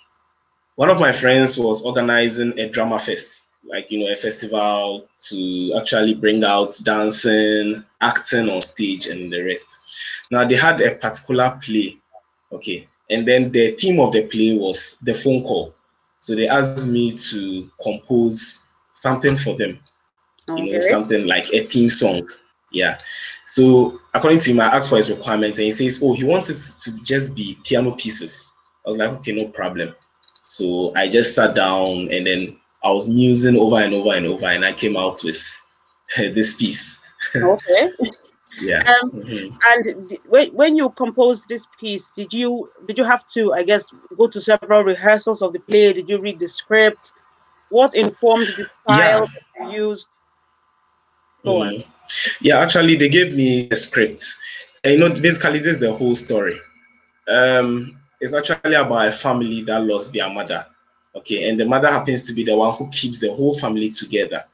one 0.76 0.90
of 0.90 1.00
my 1.00 1.10
friends 1.10 1.58
was 1.58 1.84
organizing 1.84 2.56
a 2.58 2.68
drama 2.68 2.98
fest 2.98 3.48
like 3.68 3.90
you 3.90 3.98
know 3.98 4.12
a 4.12 4.14
festival 4.14 5.08
to 5.18 5.74
actually 5.76 6.14
bring 6.14 6.44
out 6.44 6.78
dancing 6.84 7.82
acting 8.00 8.48
on 8.48 8.62
stage 8.62 9.06
and 9.06 9.32
the 9.32 9.42
rest. 9.42 9.76
Now 10.30 10.46
they 10.46 10.54
had 10.54 10.80
a 10.80 10.94
particular 10.94 11.58
play 11.62 11.96
okay 12.52 12.86
and 13.10 13.26
then 13.26 13.50
the 13.50 13.72
theme 13.72 14.00
of 14.00 14.12
the 14.12 14.22
play 14.22 14.56
was 14.56 14.98
the 15.02 15.14
phone 15.14 15.42
call. 15.42 15.74
So 16.20 16.34
they 16.34 16.48
asked 16.48 16.88
me 16.88 17.12
to 17.12 17.70
compose 17.82 18.66
something 18.92 19.36
for 19.36 19.56
them 19.56 19.78
okay. 20.48 20.62
you 20.62 20.72
know 20.72 20.80
something 20.80 21.26
like 21.26 21.52
a 21.52 21.66
theme 21.66 21.90
song 21.90 22.28
yeah. 22.72 22.98
So 23.46 24.00
according 24.12 24.40
to 24.40 24.50
him 24.50 24.60
i 24.60 24.66
asked 24.66 24.90
for 24.90 24.96
his 24.96 25.10
requirements 25.10 25.58
and 25.58 25.66
he 25.66 25.72
says 25.72 26.00
oh 26.02 26.12
he 26.12 26.24
wants 26.24 26.50
it 26.50 26.78
to 26.82 27.02
just 27.02 27.34
be 27.34 27.58
piano 27.64 27.92
pieces. 27.92 28.52
I 28.84 28.90
was 28.90 28.98
like 28.98 29.10
okay 29.10 29.32
no 29.32 29.48
problem 29.48 29.94
so 30.46 30.92
i 30.96 31.08
just 31.08 31.34
sat 31.34 31.54
down 31.54 32.08
and 32.12 32.26
then 32.26 32.56
I 32.86 32.92
was 32.92 33.08
musing 33.08 33.58
over 33.58 33.80
and 33.80 33.92
over 33.92 34.14
and 34.14 34.26
over, 34.26 34.46
and 34.46 34.64
I 34.64 34.72
came 34.72 34.96
out 34.96 35.20
with 35.24 35.42
this 36.16 36.54
piece. 36.54 37.00
Okay. 37.34 37.90
yeah. 38.60 38.82
Um, 39.02 39.10
mm-hmm. 39.10 39.56
And 39.72 40.18
when 40.28 40.48
when 40.50 40.76
you 40.76 40.90
composed 40.90 41.48
this 41.48 41.66
piece, 41.80 42.12
did 42.12 42.32
you 42.32 42.70
did 42.86 42.96
you 42.96 43.04
have 43.04 43.26
to, 43.28 43.52
I 43.52 43.64
guess, 43.64 43.92
go 44.16 44.28
to 44.28 44.40
several 44.40 44.84
rehearsals 44.84 45.42
of 45.42 45.52
the 45.52 45.58
play? 45.58 45.92
Did 45.92 46.08
you 46.08 46.20
read 46.20 46.38
the 46.38 46.46
script? 46.46 47.12
What 47.70 47.94
informed 47.94 48.46
the 48.56 48.70
style 48.84 49.28
yeah. 49.58 49.68
you 49.68 49.88
used? 49.88 50.08
Go 51.44 51.54
mm. 51.54 51.66
on. 51.66 51.84
Yeah, 52.40 52.60
actually, 52.60 52.94
they 52.94 53.08
gave 53.08 53.34
me 53.34 53.68
a 53.70 53.76
script. 53.76 54.22
And, 54.84 54.92
you 54.92 54.98
know, 55.00 55.10
basically, 55.20 55.58
this 55.58 55.74
is 55.76 55.80
the 55.80 55.92
whole 55.92 56.14
story. 56.14 56.60
Um, 57.26 57.98
it's 58.20 58.34
actually 58.34 58.74
about 58.74 59.08
a 59.08 59.12
family 59.12 59.62
that 59.62 59.82
lost 59.82 60.12
their 60.12 60.28
mother 60.30 60.66
Okay, 61.16 61.48
and 61.48 61.58
the 61.58 61.64
mother 61.64 61.88
happens 61.88 62.26
to 62.26 62.34
be 62.34 62.44
the 62.44 62.54
one 62.54 62.74
who 62.76 62.88
keeps 62.90 63.20
the 63.20 63.32
whole 63.32 63.58
family 63.58 63.88
together. 63.88 64.44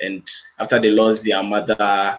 And 0.00 0.28
after 0.58 0.80
they 0.80 0.90
lost 0.90 1.24
their 1.24 1.42
mother, 1.44 2.18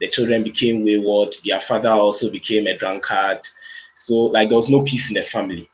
the 0.00 0.08
children 0.08 0.44
became 0.44 0.84
wayward. 0.84 1.34
Their 1.44 1.58
father 1.58 1.90
also 1.90 2.30
became 2.30 2.68
a 2.68 2.76
drunkard. 2.78 3.40
So, 3.96 4.26
like, 4.26 4.48
there 4.48 4.56
was 4.56 4.70
no 4.70 4.82
peace 4.82 5.10
in 5.10 5.14
the 5.14 5.22
family. 5.22 5.68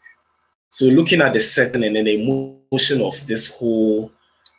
So, 0.71 0.87
looking 0.87 1.21
at 1.21 1.35
the 1.35 1.41
setting 1.41 1.85
and 1.85 1.97
then 1.97 2.07
the 2.07 2.15
emotion 2.15 3.03
of 3.03 3.27
this 3.27 3.55
whole 3.55 4.11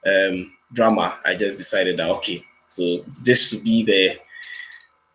um, 0.06 0.52
drama, 0.74 1.18
I 1.26 1.36
just 1.36 1.58
decided 1.58 1.98
that 1.98 2.10
okay, 2.10 2.44
so 2.68 3.04
this 3.24 3.50
should 3.50 3.64
be 3.64 3.84
the 3.84 4.20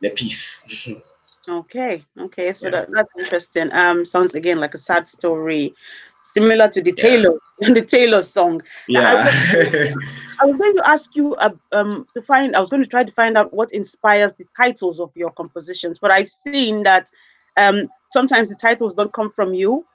the 0.00 0.10
piece. 0.10 0.88
okay, 1.48 2.04
okay, 2.18 2.52
so 2.52 2.66
yeah. 2.66 2.70
that, 2.72 2.88
that's 2.92 3.14
interesting. 3.18 3.72
Um, 3.72 4.04
sounds 4.04 4.34
again 4.34 4.58
like 4.58 4.74
a 4.74 4.78
sad 4.78 5.06
story 5.06 5.74
similar 6.20 6.68
to 6.68 6.82
the 6.82 6.90
yeah. 6.96 7.02
Tailor 7.02 7.38
the 7.60 7.82
Tailor 7.82 8.22
song. 8.22 8.62
Yeah. 8.88 9.12
I 9.12 9.14
was, 9.16 9.94
I 10.40 10.46
was, 10.46 10.56
going 10.56 10.76
to 10.76 10.88
ask 10.88 11.16
you 11.16 11.34
uh, 11.36 11.50
um, 11.72 12.06
to 12.14 12.22
find. 12.22 12.54
I 12.54 12.60
was 12.60 12.70
going 12.70 12.82
to 12.82 12.88
try 12.88 13.04
to 13.04 13.12
find 13.12 13.36
out 13.38 13.52
what 13.52 13.72
inspires 13.72 14.34
the 14.34 14.46
titles 14.56 15.00
of 15.00 15.10
your 15.16 15.30
compositions, 15.30 15.98
but 15.98 16.10
I've 16.10 16.28
seen 16.28 16.82
that 16.82 17.10
um, 17.56 17.88
sometimes 18.08 18.48
the 18.48 18.56
titles 18.56 18.94
don't 18.94 19.12
come 19.12 19.30
from 19.30 19.54
you. 19.54 19.86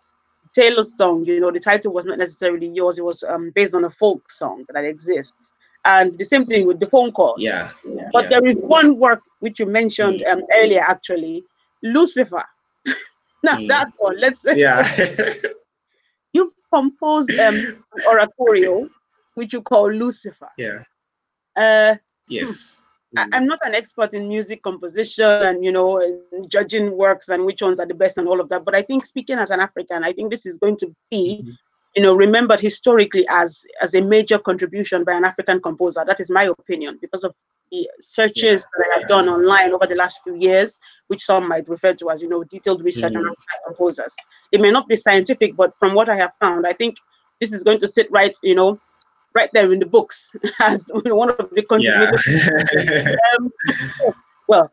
Tailor's 0.54 0.98
song, 0.98 1.24
you 1.24 1.40
know, 1.40 1.52
the 1.52 1.60
title 1.60 1.94
was 1.94 2.06
not 2.06 2.18
necessarily 2.18 2.68
yours. 2.68 2.98
It 2.98 3.06
was 3.06 3.24
um, 3.24 3.52
based 3.56 3.74
on 3.74 3.86
a 3.86 3.90
folk 3.90 4.30
song 4.30 4.66
that 4.74 4.84
exists. 4.84 5.54
And 5.86 6.18
the 6.18 6.26
same 6.26 6.46
thing 6.46 6.68
with 6.68 6.80
the 6.80 6.88
phone 6.88 7.12
call. 7.12 7.36
Yeah. 7.38 7.72
But 8.14 8.24
yeah. 8.24 8.30
there 8.30 8.46
is 8.46 8.56
one 8.58 8.98
work 8.98 9.22
which 9.40 9.60
you 9.60 9.66
mentioned 9.66 10.24
mm. 10.26 10.32
um, 10.32 10.44
earlier, 10.54 10.82
actually, 10.82 11.44
Lucifer. 11.82 12.44
now 13.44 13.58
mm. 13.58 13.68
that 13.68 13.92
one, 13.98 14.20
let's 14.20 14.42
say. 14.42 14.58
Yeah. 14.58 14.88
You've 16.34 16.54
composed 16.72 17.32
um, 17.32 17.56
an 17.56 18.04
oratorio, 18.08 18.90
which 19.34 19.54
you 19.54 19.62
call 19.62 19.92
Lucifer. 19.92 20.50
Yeah. 20.58 20.84
Uh, 21.56 21.96
yes. 22.28 22.78
I, 23.18 23.28
am 23.34 23.46
not 23.46 23.60
an 23.64 23.76
expert 23.76 24.14
in 24.14 24.28
music 24.30 24.64
composition 24.64 25.26
and 25.26 25.66
you 25.66 25.72
know 25.72 26.02
judging 26.48 26.96
works 26.96 27.28
and 27.28 27.46
which 27.46 27.62
ones 27.62 27.80
are 27.80 27.86
the 27.86 27.94
best 27.94 28.18
and 28.18 28.28
all 28.28 28.40
of 28.40 28.50
that. 28.50 28.64
But 28.64 28.76
I 28.76 28.82
think 28.82 29.06
speaking 29.06 29.38
as 29.38 29.50
an 29.50 29.60
African, 29.60 30.04
I 30.04 30.14
think 30.14 30.32
this 30.32 30.46
is 30.46 30.58
going 30.58 30.78
to 30.78 30.96
be, 31.10 31.42
mm-hmm. 31.42 31.52
You 31.96 32.02
know, 32.02 32.14
remembered 32.14 32.60
historically 32.60 33.26
as 33.30 33.66
as 33.82 33.94
a 33.94 34.02
major 34.02 34.40
contribution 34.40 35.04
by 35.04 35.14
an 35.14 35.26
African 35.26 35.62
composer. 35.62 36.04
That 36.06 36.20
is 36.20 36.30
my 36.30 36.44
opinion 36.44 36.98
because 37.02 37.24
of 37.24 37.36
the 37.72 37.90
searches 38.00 38.62
yeah. 38.62 38.84
that 38.84 38.88
I 38.90 39.00
have 39.00 39.08
done 39.08 39.30
online 39.30 39.72
over 39.72 39.88
the 39.88 39.96
last 39.96 40.20
few 40.24 40.36
years, 40.36 40.80
which 41.08 41.24
some 41.24 41.48
might 41.48 41.68
refer 41.70 41.94
to 41.94 42.10
as, 42.10 42.22
you 42.22 42.30
know, 42.30 42.44
detailed 42.44 42.84
research 42.84 43.14
mm. 43.14 43.22
on 43.22 43.36
composers. 43.66 44.14
It 44.52 44.62
may 44.62 44.72
not 44.72 44.88
be 44.88 44.96
scientific, 44.96 45.56
but 45.56 45.74
from 45.76 45.96
what 45.96 46.10
I 46.10 46.16
have 46.16 46.34
found, 46.40 46.68
I 46.68 46.74
think 46.74 46.98
this 47.40 47.54
is 47.54 47.64
going 47.64 47.80
to 47.80 47.88
sit 47.88 48.12
right, 48.12 48.36
you 48.44 48.56
know, 48.56 48.80
right 49.34 49.50
there 49.54 49.72
in 49.72 49.80
the 49.80 49.86
books 49.86 50.36
as 50.60 50.92
one 50.94 51.30
of 51.30 51.50
the 51.54 51.64
contributors. 51.64 52.24
Yeah. 52.28 53.16
um, 53.40 53.52
well, 54.48 54.72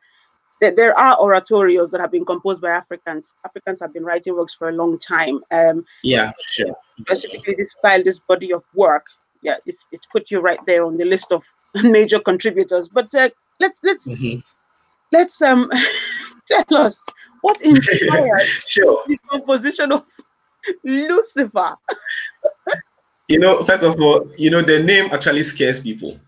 there, 0.61 0.73
there 0.73 0.99
are 0.99 1.16
oratorios 1.18 1.90
that 1.90 2.01
have 2.01 2.11
been 2.11 2.25
composed 2.25 2.61
by 2.62 2.71
Africans. 2.71 3.35
Africans 3.44 3.81
have 3.81 3.92
been 3.92 4.05
writing 4.05 4.35
works 4.35 4.55
for 4.55 4.68
a 4.68 4.73
long 4.73 4.99
time. 4.99 5.40
Um, 5.51 5.85
yeah, 6.03 6.33
sure. 6.49 6.77
specifically 7.01 7.55
this 7.59 7.73
style, 7.73 8.03
this 8.03 8.18
body 8.18 8.53
of 8.53 8.64
work. 8.75 9.07
Yeah, 9.42 9.57
it's, 9.66 9.85
it's 9.92 10.07
put 10.07 10.31
you 10.31 10.40
right 10.40 10.59
there 10.66 10.85
on 10.85 10.97
the 10.97 11.05
list 11.05 11.31
of 11.33 11.44
major 11.83 12.18
contributors. 12.18 12.88
But 12.88 13.14
uh, 13.14 13.31
let's 13.61 13.79
let's 13.83 14.07
Mhm. 14.09 14.42
let's 15.12 15.40
um 15.42 15.71
tell 16.47 16.77
us 16.77 17.05
what 17.42 17.61
inspired 17.62 18.40
Sure. 18.66 19.03
the 19.07 19.16
composition 19.31 19.92
of 19.92 20.05
Lucifer. 20.85 21.77
You 23.29 23.38
know, 23.38 23.62
first 23.64 23.83
of 23.83 24.01
all, 24.01 24.27
you 24.38 24.51
know, 24.51 24.62
the 24.62 24.83
name 24.83 25.09
actually 25.12 25.42
scares 25.42 25.79
people. 25.81 26.18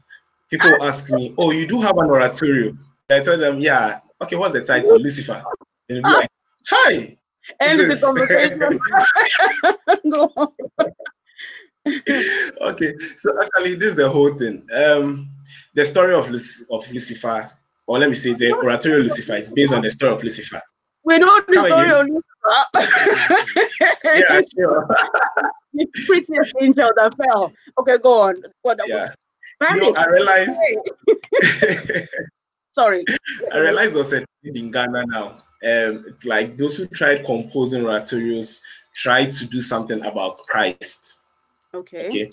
People 0.50 0.82
ask 0.82 1.10
me, 1.10 1.34
Oh, 1.38 1.50
you 1.50 1.66
do 1.66 1.80
have 1.80 1.96
an 1.96 2.10
oratorio. 2.10 2.76
I 3.08 3.20
tell 3.20 3.38
them, 3.38 3.58
Yeah, 3.58 4.00
okay, 4.22 4.36
what's 4.36 4.52
the 4.54 4.62
title? 4.64 4.98
Lucifer. 4.98 5.42
They'll 5.88 6.02
be 6.02 6.08
like, 6.08 6.28
Hi. 6.68 7.16
End 7.60 7.80
the 7.80 7.96
conversation. 8.00 8.78
Okay, 12.60 12.92
so 13.16 13.32
actually, 13.42 13.74
this 13.74 13.88
is 13.90 13.94
the 13.94 14.08
whole 14.08 14.34
thing. 14.36 14.66
Um, 14.74 15.30
the 15.74 15.84
story 15.84 16.14
of 16.14 16.28
Luc- 16.30 16.66
of 16.70 16.90
Lucifer, 16.92 17.50
or 17.86 17.98
let 17.98 18.08
me 18.10 18.14
say, 18.14 18.34
the 18.34 18.52
oratorio 18.52 18.98
Lucifer 19.00 19.34
is 19.34 19.50
based 19.50 19.72
on 19.72 19.80
the 19.82 19.88
story 19.90 20.12
of 20.12 20.22
Lucifer. 20.22 20.60
we 21.04 21.18
know 21.18 21.40
the 21.48 21.56
How 21.58 21.66
story 21.66 21.90
of 21.90 22.06
Lucifer. 22.06 22.26
Yeah, 24.04 24.40
sure. 24.54 24.86
the 25.72 25.86
prettiest 26.06 26.52
angel 26.60 26.90
that 26.96 27.14
fell. 27.24 27.52
Okay, 27.78 27.96
go 27.98 28.20
on. 28.22 28.42
What 28.62 28.76
that 28.78 28.88
Yeah. 28.88 29.08
was 29.60 29.74
You 29.74 29.80
know, 29.80 29.94
I 29.94 30.06
realized, 30.06 30.58
Sorry. 32.72 33.04
I 33.52 33.58
realized 33.58 33.94
there's 33.94 34.12
a 34.12 34.24
trend 34.42 34.56
in 34.56 34.70
Ghana 34.70 35.06
now. 35.06 35.26
Um, 35.62 36.04
it's 36.08 36.24
like 36.24 36.56
those 36.56 36.76
who 36.76 36.86
tried 36.86 37.24
composing 37.24 37.82
oratorios 37.82 38.62
tried 38.94 39.32
to 39.32 39.46
do 39.46 39.60
something 39.60 40.04
about 40.04 40.38
Christ. 40.48 41.20
Okay. 41.74 42.06
Okay. 42.06 42.30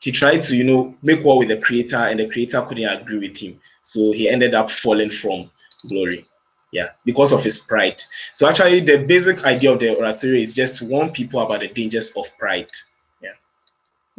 He 0.01 0.13
tried 0.13 0.43
to, 0.43 0.57
you 0.57 0.65
know, 0.65 0.95
make 1.03 1.25
war 1.25 1.39
with 1.39 1.49
the 1.49 1.59
creator, 1.59 1.97
and 1.97 2.21
the 2.21 2.29
creator 2.29 2.63
couldn't 2.63 2.89
agree 2.89 3.19
with 3.19 3.37
him. 3.37 3.59
So 3.83 4.13
he 4.13 4.29
ended 4.29 4.55
up 4.55 4.71
falling 4.71 5.11
from 5.11 5.51
glory. 5.89 6.27
Yeah, 6.73 6.91
because 7.05 7.33
of 7.33 7.43
his 7.43 7.59
pride. 7.59 8.01
So 8.33 8.49
actually, 8.49 8.81
the 8.81 8.99
basic 8.99 9.45
idea 9.45 9.73
of 9.73 9.81
the 9.81 9.97
oratorio 9.97 10.41
is 10.41 10.55
just 10.55 10.77
to 10.79 10.85
warn 10.85 11.11
people 11.11 11.41
about 11.41 11.61
the 11.61 11.69
dangers 11.69 12.13
of 12.17 12.27
pride. 12.39 12.71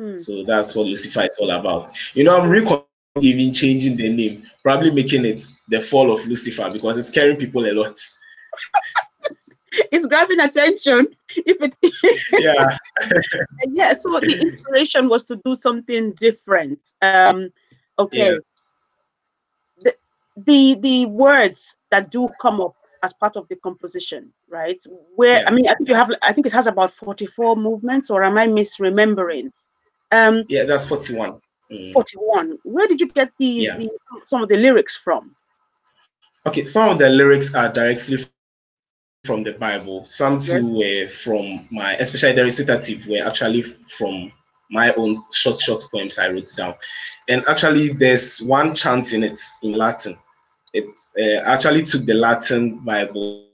Hmm. 0.01 0.15
So 0.15 0.43
that's 0.43 0.75
what 0.75 0.87
Lucifer 0.87 1.23
is 1.23 1.37
all 1.39 1.51
about. 1.51 1.91
You 2.15 2.23
know, 2.23 2.35
I'm 2.35 2.49
recon 2.49 2.83
even 3.19 3.53
changing 3.53 3.97
the 3.97 4.09
name, 4.09 4.43
probably 4.63 4.89
making 4.89 5.25
it 5.25 5.45
the 5.67 5.81
fall 5.81 6.11
of 6.11 6.25
Lucifer 6.25 6.69
because 6.71 6.97
it's 6.97 7.09
scaring 7.09 7.37
people 7.37 7.65
a 7.65 7.73
lot. 7.73 7.99
It's 9.91 10.07
grabbing 10.07 10.39
attention. 10.39 11.07
If 11.35 11.57
it 11.61 11.73
Yeah, 12.39 12.77
yeah, 13.69 13.93
so 13.93 14.19
the 14.19 14.39
inspiration 14.47 15.07
was 15.07 15.23
to 15.25 15.37
do 15.45 15.55
something 15.55 16.11
different. 16.19 16.79
Um 17.01 17.49
okay. 17.97 18.33
Yeah. 18.33 18.37
The, 19.83 19.95
the 20.45 20.75
the 20.81 21.05
words 21.07 21.77
that 21.89 22.11
do 22.11 22.29
come 22.41 22.61
up 22.61 22.75
as 23.03 23.13
part 23.13 23.35
of 23.35 23.47
the 23.47 23.55
composition, 23.55 24.31
right? 24.49 24.81
Where 25.15 25.41
Yeah. 25.41 25.47
I 25.47 25.51
mean 25.51 25.67
I 25.67 25.73
think 25.75 25.89
you 25.89 25.95
have 25.95 26.11
I 26.21 26.33
think 26.33 26.47
it 26.47 26.53
has 26.53 26.67
about 26.67 26.91
44 26.91 27.55
movements, 27.55 28.09
or 28.09 28.23
am 28.23 28.37
I 28.37 28.47
misremembering? 28.47 29.51
Um 30.11 30.43
yeah, 30.49 30.63
that's 30.65 30.85
41. 30.85 31.39
Mm. 31.71 31.93
41. 31.93 32.59
Where 32.63 32.87
did 32.87 32.99
you 32.99 33.07
get 33.07 33.31
the, 33.39 33.45
Yeah. 33.45 33.77
the 33.77 33.89
some 34.25 34.43
of 34.43 34.49
the 34.49 34.57
lyrics 34.57 34.97
from? 34.97 35.33
Okay, 36.45 36.65
some 36.65 36.89
of 36.89 36.99
the 36.99 37.07
lyrics 37.09 37.53
are 37.55 37.71
directly 37.71 38.17
from 39.25 39.43
the 39.43 39.53
Bible. 39.53 40.03
Some 40.05 40.39
too 40.39 40.67
were 40.77 41.07
from 41.07 41.67
my, 41.71 41.95
especially 41.95 42.33
the 42.33 42.43
recitative, 42.43 43.07
were 43.07 43.25
actually 43.25 43.61
from 43.61 44.31
my 44.71 44.93
own 44.93 45.23
short, 45.31 45.59
short 45.59 45.83
poems 45.91 46.17
I 46.17 46.29
wrote 46.29 46.49
down. 46.55 46.73
And 47.29 47.43
actually, 47.47 47.89
there's 47.89 48.41
one 48.41 48.73
chant 48.73 49.13
in 49.13 49.23
it 49.23 49.39
in 49.63 49.73
Latin. 49.73 50.17
It's 50.73 51.13
uh, 51.19 51.41
actually 51.45 51.83
took 51.83 52.05
the 52.05 52.13
Latin 52.15 52.79
Bible 52.79 53.45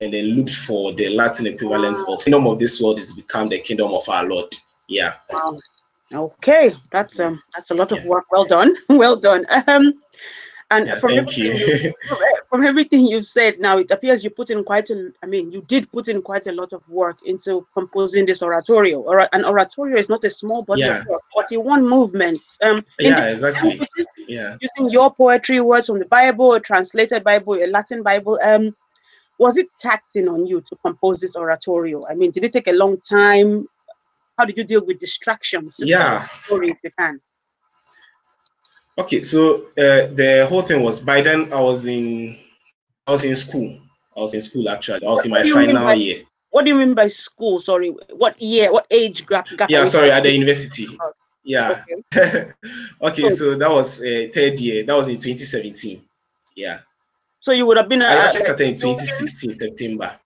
and 0.00 0.14
then 0.14 0.24
looked 0.26 0.54
for 0.54 0.92
the 0.94 1.08
Latin 1.10 1.46
equivalent 1.46 2.00
of 2.08 2.24
kingdom 2.24 2.46
of 2.46 2.58
this 2.58 2.80
world 2.80 2.98
is 2.98 3.12
become 3.12 3.48
the 3.48 3.58
kingdom 3.58 3.92
of 3.92 4.08
our 4.08 4.24
Lord. 4.26 4.52
Yeah. 4.88 5.14
Wow. 5.30 5.58
Okay, 6.12 6.74
that's 6.90 7.20
um 7.20 7.40
that's 7.54 7.70
a 7.70 7.74
lot 7.74 7.92
of 7.92 7.98
Yeah. 8.02 8.08
work. 8.08 8.24
Well 8.32 8.46
done, 8.46 8.74
well 8.88 9.16
done. 9.16 9.44
Um, 9.66 9.92
and 10.70 10.86
Yeah, 10.86 10.96
from 10.96 11.10
thank 11.10 11.38
everything 11.38 11.92
you. 11.92 11.94
from, 12.50 12.64
everything 12.64 13.06
you've 13.06 13.26
said 13.26 13.58
now, 13.58 13.78
it 13.78 13.90
appears 13.90 14.22
you 14.22 14.30
put 14.30 14.50
in 14.50 14.62
quite 14.64 14.90
a. 14.90 15.10
I 15.22 15.26
mean, 15.26 15.50
you 15.50 15.62
did 15.62 15.90
put 15.90 16.08
in 16.08 16.20
quite 16.20 16.46
a 16.46 16.52
lot 16.52 16.72
of 16.72 16.86
work 16.88 17.18
into 17.24 17.66
composing 17.72 18.26
this 18.26 18.42
oratorio. 18.42 19.00
Or 19.00 19.28
an 19.34 19.44
oratorio 19.44 19.96
is 19.96 20.08
not 20.08 20.24
a 20.24 20.30
small 20.30 20.62
body 20.62 20.82
Yeah. 20.82 21.00
of 21.00 21.06
work. 21.06 21.22
Forty-one 21.32 21.88
movements. 21.88 22.58
Um, 22.62 22.84
yeah, 22.98 23.28
exactly. 23.28 23.80
Yeah. 24.26 24.56
using 24.60 24.90
your 24.90 25.12
poetry 25.12 25.60
words 25.60 25.86
from 25.86 26.00
the 26.00 26.06
Bible, 26.06 26.52
a 26.52 26.60
translated 26.60 27.24
Bible, 27.24 27.54
a 27.54 27.66
Latin 27.66 28.02
Bible. 28.02 28.38
Um, 28.42 28.76
was 29.38 29.56
it 29.56 29.68
taxing 29.78 30.28
on 30.28 30.46
you 30.46 30.60
to 30.62 30.76
compose 30.84 31.20
this 31.20 31.36
oratorio? 31.36 32.04
I 32.06 32.14
mean, 32.14 32.30
did 32.32 32.44
it 32.44 32.52
take 32.52 32.66
a 32.68 32.72
long 32.72 33.00
time? 33.00 33.66
How 34.36 34.44
did 34.44 34.56
you 34.58 34.64
deal 34.64 34.84
with 34.84 34.98
distractions? 34.98 35.76
Yeah. 35.78 36.26
story 36.44 36.70
if 36.70 36.78
you 36.82 36.90
can. 36.98 37.20
Okay, 38.98 39.22
so 39.22 39.62
uh, 39.78 40.10
the 40.14 40.46
whole 40.48 40.62
thing 40.62 40.82
was 40.82 40.98
by 41.00 41.20
then 41.20 41.52
I 41.52 41.60
was 41.60 41.86
in 41.86 42.36
I 43.06 43.12
was 43.12 43.24
in 43.24 43.36
school. 43.36 43.78
I 44.16 44.20
was 44.20 44.34
in 44.34 44.40
school 44.40 44.68
actually. 44.68 45.06
I 45.06 45.10
was 45.10 45.24
in 45.24 45.30
my 45.30 45.42
do 45.42 45.48
you 45.48 45.56
mean 45.56 45.66
final 45.70 45.84
by- 45.84 45.94
year. 45.94 46.22
What 46.50 46.64
do 46.64 46.70
you 46.72 46.78
mean 46.78 46.94
by 46.94 47.06
school? 47.08 47.58
Sorry, 47.60 47.90
what 48.10 48.40
year? 48.40 48.72
What 48.72 48.86
age 48.90 49.26
gap? 49.26 49.46
gap 49.58 49.68
Yeah, 49.70 49.84
sorry, 49.84 50.10
at 50.10 50.22
the 50.22 50.32
university. 50.32 50.86
about? 50.94 51.14
Yeah. 51.44 51.84
Okay. 52.16 52.50
okay, 53.02 53.28
so 53.30 53.54
that 53.54 53.70
was 53.70 54.00
uh, 54.00 54.28
third 54.32 54.58
year. 54.58 54.82
That 54.82 54.96
was 54.96 55.08
in 55.08 55.18
2017. 55.18 56.02
Yeah. 56.56 56.80
So 57.40 57.52
you 57.52 57.66
would 57.66 57.76
have 57.76 57.88
been. 57.88 58.00
I 58.02 58.06
Uh, 58.16 58.18
actually 58.26 58.40
started 58.40 58.66
in 58.68 58.74
2016 58.76 59.52
September. 59.52 60.18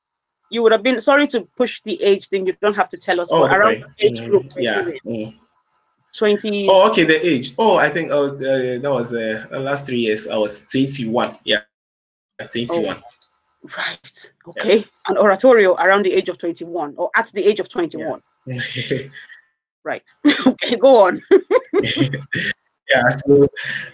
you 0.50 0.62
would 0.62 0.70
have 0.72 0.82
been. 0.84 1.00
Sorry 1.00 1.26
to 1.28 1.42
push 1.56 1.82
the 1.82 2.00
age 2.02 2.28
thing. 2.28 2.46
You 2.46 2.54
don't 2.62 2.76
have 2.76 2.88
to 2.90 2.96
tell 2.96 3.20
us. 3.20 3.28
Oh, 3.32 3.40
but 3.48 3.52
around 3.58 3.84
the 3.98 4.06
age 4.06 4.20
Mm, 4.20 4.28
group. 4.30 4.52
yeah. 4.56 4.88
mm. 5.04 5.34
Twenty. 6.16 6.66
Oh, 6.68 6.88
okay, 6.90 7.04
the 7.04 7.24
age. 7.26 7.54
Oh, 7.58 7.76
I 7.76 7.88
think 7.88 8.10
I 8.10 8.18
was 8.18 8.42
uh, 8.42 8.78
that 8.82 8.90
was 8.90 9.14
uh, 9.14 9.46
the 9.50 9.60
last 9.60 9.86
three 9.86 10.00
years. 10.00 10.28
I 10.28 10.36
was 10.36 10.62
21. 10.70 11.38
Yeah. 11.44 11.60
21. 12.38 13.02
Right. 13.76 14.32
Okay. 14.48 14.84
An 15.08 15.16
oratorio 15.16 15.74
around 15.76 16.04
the 16.04 16.12
age 16.12 16.28
of 16.28 16.36
twenty-one, 16.36 16.94
or 16.98 17.10
at 17.14 17.28
the 17.32 17.44
age 17.46 17.60
of 17.60 17.68
twenty-one. 17.68 18.22
Right. 19.84 20.08
okay. 20.46 20.76
Go 20.76 21.08
on. 21.08 21.20
yeah 22.92 23.08
so 23.08 23.44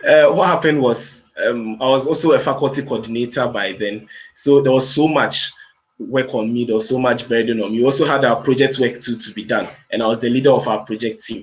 uh, 0.06 0.34
what 0.34 0.46
happened 0.46 0.80
was 0.80 1.24
um, 1.46 1.76
i 1.80 1.88
was 1.88 2.06
also 2.06 2.32
a 2.32 2.38
faculty 2.38 2.82
coordinator 2.82 3.46
by 3.48 3.72
then 3.72 4.08
so 4.34 4.60
there 4.60 4.72
was 4.72 4.88
so 4.88 5.06
much 5.06 5.50
work 5.98 6.34
on 6.34 6.52
me 6.52 6.64
there 6.64 6.74
was 6.74 6.88
so 6.88 6.98
much 6.98 7.28
burden 7.28 7.62
on 7.62 7.72
me 7.72 7.78
we 7.78 7.84
also 7.84 8.04
had 8.04 8.24
our 8.24 8.40
project 8.42 8.78
work 8.78 8.98
too 8.98 9.16
to 9.16 9.32
be 9.32 9.44
done 9.44 9.68
and 9.90 10.02
i 10.02 10.06
was 10.06 10.20
the 10.20 10.28
leader 10.28 10.50
of 10.50 10.66
our 10.68 10.84
project 10.84 11.22
team 11.22 11.42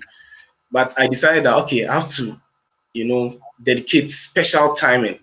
but 0.76 0.94
i 1.00 1.08
decided 1.08 1.46
that 1.46 1.56
okay 1.56 1.86
i 1.86 2.00
have 2.00 2.10
to 2.10 2.24
you 2.94 3.06
know 3.06 3.24
dedicate 3.64 4.10
special 4.12 4.74
timing 4.74 5.18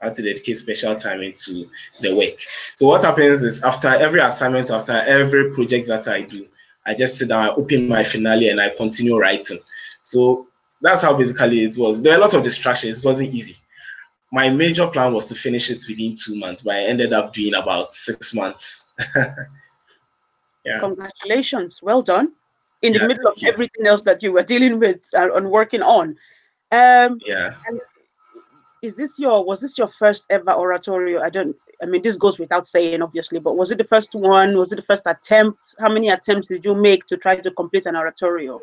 I 0.00 0.06
have 0.06 0.16
to 0.16 0.22
dedicate 0.22 0.58
special 0.58 0.94
timing 0.94 1.32
to 1.44 1.68
the 2.00 2.14
work. 2.14 2.38
So 2.74 2.86
what 2.86 3.02
happens 3.02 3.42
is 3.42 3.64
after 3.64 3.88
every 3.88 4.20
assignment, 4.20 4.70
after 4.70 4.92
every 4.92 5.52
project 5.52 5.88
that 5.88 6.06
I 6.06 6.20
do, 6.20 6.46
I 6.86 6.94
just 6.94 7.18
sit 7.18 7.28
down, 7.28 7.44
I 7.44 7.48
open 7.54 7.88
my 7.88 8.04
finale, 8.04 8.50
and 8.50 8.60
I 8.60 8.70
continue 8.70 9.18
writing. 9.18 9.58
So 10.02 10.46
that's 10.80 11.02
how 11.02 11.14
basically 11.14 11.64
it 11.64 11.76
was. 11.78 12.02
There 12.02 12.12
were 12.12 12.18
a 12.18 12.20
lot 12.20 12.34
of 12.34 12.44
distractions. 12.44 13.04
It 13.04 13.08
wasn't 13.08 13.34
easy. 13.34 13.56
My 14.32 14.50
major 14.50 14.86
plan 14.86 15.12
was 15.12 15.24
to 15.26 15.34
finish 15.34 15.70
it 15.70 15.82
within 15.88 16.12
two 16.14 16.36
months, 16.36 16.62
but 16.62 16.76
I 16.76 16.82
ended 16.82 17.12
up 17.12 17.32
doing 17.32 17.54
about 17.54 17.94
six 17.94 18.34
months. 18.34 18.92
yeah. 20.64 20.78
Congratulations. 20.78 21.80
Well 21.82 22.02
done. 22.02 22.32
In 22.86 22.92
the 22.92 23.00
yeah, 23.00 23.06
middle 23.06 23.26
of 23.26 23.42
everything 23.44 23.84
else 23.84 24.02
that 24.02 24.22
you 24.22 24.32
were 24.32 24.44
dealing 24.44 24.78
with 24.78 25.00
and 25.12 25.50
working 25.50 25.82
on. 25.82 26.16
Um, 26.70 27.18
yeah. 27.26 27.54
is 28.80 28.94
this 28.94 29.18
your 29.18 29.44
was 29.44 29.60
this 29.60 29.76
your 29.76 29.88
first 29.88 30.24
ever 30.30 30.52
oratorio? 30.52 31.20
I 31.20 31.30
don't 31.30 31.56
I 31.82 31.86
mean 31.86 32.02
this 32.02 32.16
goes 32.16 32.38
without 32.38 32.68
saying 32.68 33.02
obviously, 33.02 33.40
but 33.40 33.56
was 33.56 33.72
it 33.72 33.78
the 33.78 33.84
first 33.84 34.14
one? 34.14 34.56
Was 34.56 34.70
it 34.70 34.76
the 34.76 34.82
first 34.82 35.02
attempt? 35.06 35.58
How 35.80 35.88
many 35.88 36.10
attempts 36.10 36.46
did 36.46 36.64
you 36.64 36.76
make 36.76 37.06
to 37.06 37.16
try 37.16 37.34
to 37.34 37.50
complete 37.50 37.86
an 37.86 37.96
oratorio? 37.96 38.60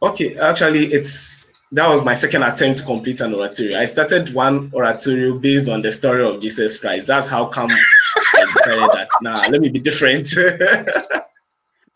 Okay, 0.00 0.36
actually, 0.38 0.86
it's 0.86 1.48
that 1.72 1.88
was 1.88 2.04
my 2.04 2.14
second 2.14 2.44
attempt 2.44 2.78
to 2.78 2.84
complete 2.84 3.20
an 3.20 3.34
oratorio. 3.34 3.76
I 3.76 3.86
started 3.86 4.32
one 4.34 4.70
oratorio 4.72 5.36
based 5.36 5.68
on 5.68 5.82
the 5.82 5.90
story 5.90 6.24
of 6.24 6.40
Jesus 6.40 6.78
Christ. 6.78 7.08
That's 7.08 7.26
how 7.26 7.46
come 7.46 7.70
I 7.70 8.44
decided 8.54 8.90
that 8.92 9.08
now 9.20 9.34
nah, 9.34 9.48
let 9.48 9.60
me 9.60 9.68
be 9.68 9.80
different. 9.80 10.28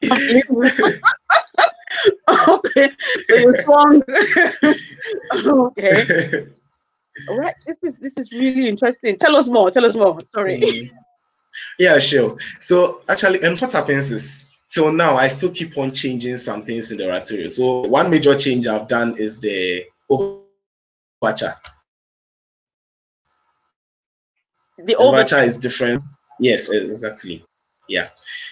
okay. 0.05 0.43
okay, 2.49 2.91
so 3.25 3.35
you're 3.37 3.63
strong. 3.63 4.03
okay. 5.35 6.47
All 7.29 7.39
right, 7.39 7.55
this 7.67 7.79
is 7.83 7.99
this 7.99 8.19
is 8.19 8.33
really 8.33 8.69
interesting. 8.69 9.17
Tell 9.17 9.37
us 9.37 9.49
more. 9.49 9.71
Tell 9.71 9.85
us 9.85 9.97
more. 9.97 10.19
Sorry. 10.27 10.61
Mm. 10.61 10.91
Yeah, 11.79 11.99
sure. 11.99 12.37
So 12.59 13.03
actually, 13.09 13.43
and 13.43 13.61
what 13.61 13.73
happens 13.73 14.11
is 14.11 14.47
till 14.69 14.93
now, 14.93 15.17
I 15.17 15.29
still 15.29 15.51
keep 15.51 15.79
on 15.79 15.93
changing 15.93 16.37
some 16.39 16.65
things 16.65 16.91
in 16.91 16.99
the 16.99 17.07
oratorio. 17.07 17.49
So 17.49 17.83
one 17.83 18.11
major 18.11 18.37
change 18.37 18.67
I've 18.67 18.89
done 18.89 19.17
is 19.17 19.41
the 19.41 19.85
overture. 20.11 21.55
The 24.85 24.97
overture 24.97 25.39
is 25.39 25.57
different. 25.57 26.03
Yes, 26.41 26.69
exactly. 26.71 27.45
Yeah. 27.89 28.09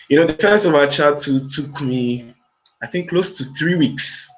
You 0.09 0.19
know, 0.19 0.27
the 0.27 0.35
first 0.35 0.67
overture 0.67 1.15
to, 1.15 1.47
took 1.47 1.81
me, 1.81 2.35
I 2.83 2.87
think, 2.87 3.11
close 3.11 3.37
to 3.39 3.45
three 3.59 3.77
weeks 3.77 4.31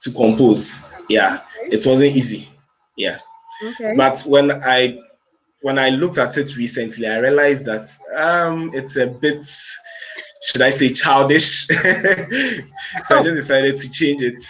to 0.00 0.12
compose. 0.12 0.88
Yeah, 1.08 1.42
it 1.70 1.86
wasn't 1.86 2.16
easy. 2.16 2.48
Yeah. 2.96 3.18
Okay. 3.62 3.94
But 3.96 4.22
when 4.26 4.50
I 4.50 4.98
when 5.62 5.78
I 5.78 5.88
looked 5.88 6.18
at 6.18 6.36
it 6.36 6.56
recently, 6.56 7.06
I 7.08 7.18
realized 7.18 7.64
that 7.66 7.90
um, 8.14 8.70
it's 8.74 8.96
a 8.96 9.06
bit 9.06 9.44
should 10.42 10.62
I 10.62 10.70
say 10.70 10.88
childish? 10.90 11.66
so 11.66 13.18
I 13.18 13.22
just 13.22 13.36
decided 13.36 13.76
to 13.78 13.90
change 13.90 14.22
it. 14.22 14.44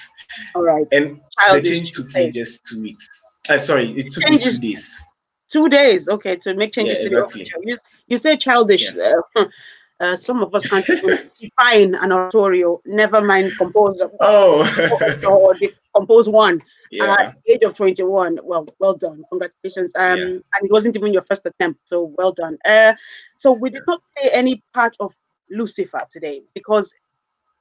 All 0.54 0.62
right. 0.62 0.86
And 0.92 1.20
childish, 1.40 1.68
the 1.68 1.74
change 1.76 1.90
took 1.92 2.14
me 2.14 2.30
just 2.30 2.64
two 2.66 2.82
weeks. 2.82 3.22
Uh, 3.48 3.58
sorry, 3.58 3.90
it 3.92 4.08
took 4.12 4.28
me 4.28 4.38
two 4.38 4.58
days. 4.58 5.02
Two 5.48 5.68
days, 5.68 6.08
okay, 6.08 6.36
to 6.36 6.54
make 6.54 6.72
changes 6.72 6.98
yeah, 6.98 7.04
exactly. 7.20 7.44
to 7.44 7.50
the 7.64 7.78
you 8.08 8.18
say 8.18 8.36
childish. 8.36 8.94
Yeah. 8.94 9.14
Uh, 9.34 9.44
uh, 10.00 10.16
some 10.16 10.42
of 10.42 10.54
us 10.54 10.68
can't 10.68 10.86
define 11.38 11.94
an 11.94 12.12
oratorio, 12.12 12.80
never 12.84 13.20
mind 13.20 13.52
compose 13.56 14.00
oh. 14.20 15.20
or 15.28 15.54
compose 15.94 16.28
one 16.28 16.60
yeah. 16.90 17.16
at 17.18 17.36
the 17.44 17.52
age 17.52 17.62
of 17.62 17.74
21. 17.74 18.38
Well, 18.42 18.66
well 18.78 18.94
done. 18.94 19.24
Congratulations. 19.30 19.92
Um, 19.96 20.18
yeah. 20.18 20.24
and 20.24 20.62
it 20.62 20.70
wasn't 20.70 20.96
even 20.96 21.12
your 21.12 21.22
first 21.22 21.46
attempt, 21.46 21.80
so 21.84 22.12
well 22.18 22.32
done. 22.32 22.58
Uh, 22.64 22.94
so 23.36 23.52
we 23.52 23.70
did 23.70 23.82
not 23.86 24.02
play 24.16 24.30
any 24.32 24.62
part 24.74 24.96
of 25.00 25.14
Lucifer 25.50 26.02
today 26.10 26.42
because 26.54 26.94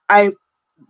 I 0.09 0.31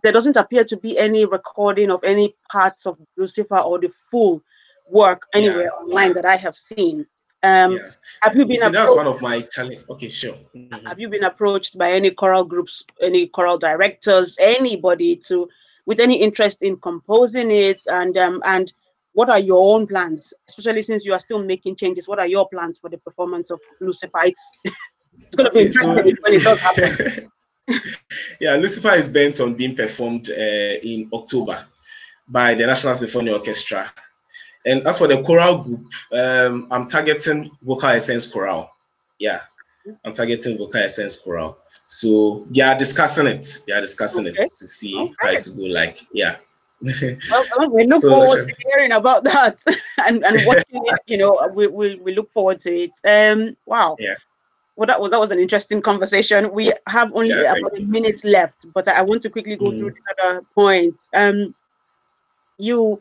there 0.02 0.12
doesn't 0.12 0.36
appear 0.36 0.64
to 0.64 0.76
be 0.76 0.98
any 0.98 1.24
recording 1.24 1.90
of 1.90 2.02
any 2.02 2.34
parts 2.50 2.86
of 2.86 2.98
Lucifer 3.16 3.58
or 3.58 3.78
the 3.78 3.88
full 3.88 4.42
work 4.88 5.22
anywhere 5.34 5.64
yeah. 5.64 5.84
online 5.84 6.12
that 6.14 6.24
I 6.24 6.36
have 6.36 6.56
seen. 6.56 7.06
Um, 7.42 7.72
yeah. 7.72 7.90
Have 8.22 8.36
you 8.36 8.46
been? 8.46 8.56
See, 8.56 8.68
that's 8.68 8.94
one 8.94 9.06
of 9.06 9.20
my 9.20 9.40
challenge. 9.42 9.80
Okay, 9.90 10.08
sure. 10.08 10.36
Mm-hmm. 10.54 10.86
Have 10.86 10.98
you 10.98 11.08
been 11.08 11.24
approached 11.24 11.78
by 11.78 11.92
any 11.92 12.10
choral 12.10 12.44
groups, 12.44 12.84
any 13.00 13.26
choral 13.26 13.58
directors, 13.58 14.36
anybody 14.40 15.16
to 15.28 15.48
with 15.84 16.00
any 16.00 16.20
interest 16.20 16.62
in 16.62 16.76
composing 16.76 17.50
it, 17.50 17.82
and 17.88 18.16
um, 18.16 18.42
and 18.44 18.72
what 19.12 19.30
are 19.30 19.38
your 19.38 19.74
own 19.74 19.86
plans, 19.86 20.34
especially 20.48 20.82
since 20.82 21.04
you 21.04 21.12
are 21.12 21.20
still 21.20 21.42
making 21.42 21.76
changes? 21.76 22.08
What 22.08 22.18
are 22.18 22.26
your 22.26 22.48
plans 22.48 22.78
for 22.78 22.90
the 22.90 22.98
performance 22.98 23.50
of 23.50 23.60
Lucifer? 23.80 24.20
It's 24.24 24.58
it's 25.26 25.34
going 25.34 25.48
to 25.48 25.54
be 25.54 25.60
interesting 25.60 25.94
so, 25.94 26.14
when 26.22 26.34
it 26.34 26.42
does 26.42 26.58
happen. 26.58 27.32
yeah, 28.40 28.54
Lucifer 28.56 28.94
is 28.94 29.08
bent 29.08 29.40
on 29.40 29.54
being 29.54 29.74
performed 29.74 30.30
uh, 30.30 30.76
in 30.82 31.08
October 31.12 31.66
by 32.28 32.54
the 32.54 32.66
National 32.66 32.94
Symphony 32.94 33.30
Orchestra. 33.30 33.90
And 34.66 34.86
as 34.86 34.98
for 34.98 35.06
the 35.06 35.22
choral 35.22 35.58
group, 35.58 35.86
um, 36.12 36.68
I'm 36.70 36.86
targeting 36.86 37.50
Vocal 37.62 37.90
Essence 37.90 38.26
Choral. 38.26 38.70
Yeah, 39.18 39.40
I'm 40.04 40.12
targeting 40.12 40.58
Vocal 40.58 40.80
Essence 40.80 41.16
Choral. 41.16 41.58
So 41.86 42.46
they 42.50 42.62
are 42.62 42.76
discussing 42.76 43.26
it. 43.26 43.46
They 43.66 43.72
are 43.72 43.80
discussing 43.80 44.26
okay. 44.26 44.36
it 44.38 44.54
to 44.54 44.66
see 44.66 44.98
okay. 44.98 45.14
how 45.20 45.30
it 45.30 45.46
will 45.48 45.68
go 45.68 45.72
like. 45.72 45.98
Yeah. 46.12 46.36
well, 46.82 47.70
we 47.70 47.86
look 47.86 48.02
so, 48.02 48.10
forward 48.10 48.48
to 48.48 48.54
hearing 48.68 48.92
about 48.92 49.24
that 49.24 49.56
and, 50.06 50.24
and 50.24 50.38
watching 50.46 50.64
it. 50.84 51.00
You 51.06 51.18
know, 51.18 51.48
we, 51.54 51.68
we, 51.68 51.96
we 51.96 52.14
look 52.14 52.30
forward 52.32 52.58
to 52.60 52.70
it. 52.70 52.92
Um, 53.04 53.56
wow. 53.66 53.96
Yeah 53.98 54.16
well, 54.76 54.86
that 54.86 55.00
was 55.00 55.10
that 55.10 55.20
was 55.20 55.30
an 55.30 55.38
interesting 55.38 55.80
conversation. 55.80 56.52
We 56.52 56.72
have 56.86 57.10
only 57.14 57.30
yeah, 57.30 57.54
about 57.58 57.78
a 57.78 57.82
minute 57.82 58.22
left, 58.24 58.66
but 58.74 58.86
I 58.88 59.00
want 59.02 59.22
to 59.22 59.30
quickly 59.30 59.56
go 59.56 59.72
mm. 59.72 59.78
through 59.78 59.92
the 59.92 60.14
other 60.22 60.42
points. 60.54 61.08
Um, 61.14 61.54
you 62.58 63.00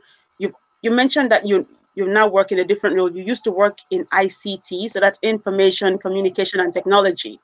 you 0.81 0.91
mentioned 0.91 1.31
that 1.31 1.45
you 1.45 1.67
you 1.95 2.05
now 2.05 2.27
work 2.27 2.51
in 2.51 2.59
a 2.59 2.65
different 2.65 2.95
role. 2.95 3.11
You 3.11 3.23
used 3.23 3.43
to 3.45 3.51
work 3.51 3.77
in 3.89 4.05
ICT, 4.05 4.91
so 4.91 4.99
that's 4.99 5.17
information, 5.21 5.97
communication, 5.97 6.59
and 6.59 6.71
technology. 6.71 7.39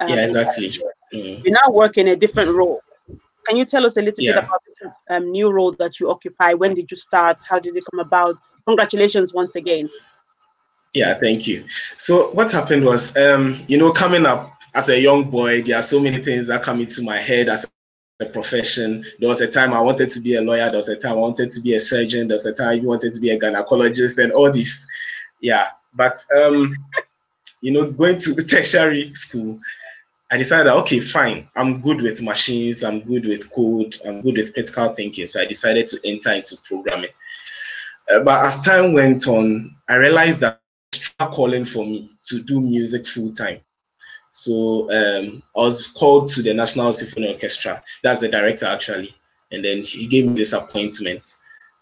Um, 0.00 0.08
yeah, 0.08 0.24
exactly. 0.24 0.70
Mm. 1.12 1.44
You 1.44 1.50
now 1.50 1.70
work 1.70 1.98
in 1.98 2.08
a 2.08 2.16
different 2.16 2.54
role. 2.54 2.80
Can 3.46 3.56
you 3.56 3.64
tell 3.64 3.84
us 3.86 3.96
a 3.96 4.02
little 4.02 4.22
yeah. 4.22 4.34
bit 4.34 4.44
about 4.44 4.60
this 4.66 4.90
um, 5.10 5.30
new 5.32 5.50
role 5.50 5.72
that 5.72 5.98
you 5.98 6.10
occupy? 6.10 6.52
When 6.54 6.74
did 6.74 6.90
you 6.90 6.96
start? 6.96 7.38
How 7.48 7.58
did 7.58 7.76
it 7.76 7.84
come 7.90 7.98
about? 7.98 8.36
Congratulations 8.66 9.34
once 9.34 9.56
again. 9.56 9.88
Yeah, 10.94 11.18
thank 11.18 11.46
you. 11.46 11.64
So 11.96 12.30
what 12.30 12.50
happened 12.50 12.84
was, 12.84 13.16
um, 13.16 13.64
you 13.66 13.78
know, 13.78 13.90
coming 13.90 14.26
up 14.26 14.52
as 14.74 14.88
a 14.88 14.98
young 14.98 15.30
boy, 15.30 15.62
there 15.62 15.76
are 15.76 15.82
so 15.82 15.98
many 15.98 16.22
things 16.22 16.46
that 16.46 16.62
come 16.62 16.80
into 16.80 17.02
my 17.02 17.18
head 17.18 17.48
as 17.48 17.66
a 18.20 18.26
profession. 18.26 19.04
There 19.20 19.28
was 19.28 19.40
a 19.40 19.46
time 19.46 19.72
I 19.72 19.80
wanted 19.80 20.10
to 20.10 20.20
be 20.20 20.34
a 20.34 20.40
lawyer. 20.40 20.68
There 20.68 20.78
was 20.78 20.88
a 20.88 20.96
time 20.96 21.12
I 21.12 21.16
wanted 21.16 21.50
to 21.50 21.60
be 21.60 21.74
a 21.74 21.80
surgeon. 21.80 22.28
There 22.28 22.34
was 22.34 22.46
a 22.46 22.52
time 22.52 22.80
I 22.80 22.84
wanted 22.84 23.12
to 23.12 23.20
be 23.20 23.30
a 23.30 23.38
gynecologist 23.38 24.22
and 24.22 24.32
all 24.32 24.50
this. 24.50 24.86
Yeah, 25.40 25.68
but 25.94 26.24
um, 26.36 26.74
you 27.60 27.72
know, 27.72 27.90
going 27.90 28.18
to 28.18 28.34
tertiary 28.44 29.14
school, 29.14 29.58
I 30.30 30.36
decided, 30.36 30.72
okay, 30.72 31.00
fine. 31.00 31.48
I'm 31.54 31.80
good 31.80 32.02
with 32.02 32.20
machines. 32.20 32.82
I'm 32.82 33.00
good 33.00 33.24
with 33.24 33.52
code. 33.52 33.96
I'm 34.06 34.20
good 34.22 34.36
with 34.36 34.52
critical 34.52 34.92
thinking. 34.94 35.26
So 35.26 35.40
I 35.40 35.46
decided 35.46 35.86
to 35.88 36.00
enter 36.04 36.32
into 36.32 36.56
programming. 36.64 37.10
Uh, 38.10 38.20
but 38.24 38.44
as 38.44 38.60
time 38.60 38.94
went 38.94 39.28
on, 39.28 39.76
I 39.88 39.94
realized 39.94 40.40
that 40.40 40.60
calling 41.32 41.64
for 41.64 41.84
me 41.84 42.08
to 42.22 42.42
do 42.42 42.60
music 42.60 43.06
full 43.06 43.32
time. 43.32 43.60
So 44.30 44.90
um, 44.92 45.42
I 45.56 45.60
was 45.60 45.88
called 45.88 46.28
to 46.28 46.42
the 46.42 46.54
National 46.54 46.92
Symphony 46.92 47.32
Orchestra. 47.32 47.82
That's 48.02 48.20
the 48.20 48.28
director 48.28 48.66
actually, 48.66 49.14
and 49.52 49.64
then 49.64 49.82
he 49.82 50.06
gave 50.06 50.26
me 50.26 50.34
this 50.34 50.52
appointment. 50.52 51.26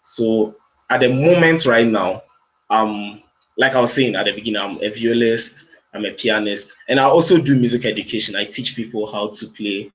So 0.01 0.55
at 0.89 1.01
the 1.01 1.09
moment 1.09 1.65
right 1.65 1.87
now, 1.87 2.23
um, 2.69 3.21
like 3.57 3.75
I 3.75 3.81
was 3.81 3.93
saying 3.93 4.15
at 4.15 4.25
the 4.25 4.33
beginning, 4.33 4.61
I'm 4.61 4.77
a 4.81 4.89
violist, 4.89 5.69
I'm 5.93 6.05
a 6.05 6.11
pianist, 6.11 6.75
and 6.87 6.99
I 6.99 7.03
also 7.03 7.37
do 7.37 7.55
music 7.55 7.85
education. 7.85 8.35
I 8.35 8.45
teach 8.45 8.75
people 8.75 9.11
how 9.11 9.29
to 9.29 9.47
play 9.47 9.91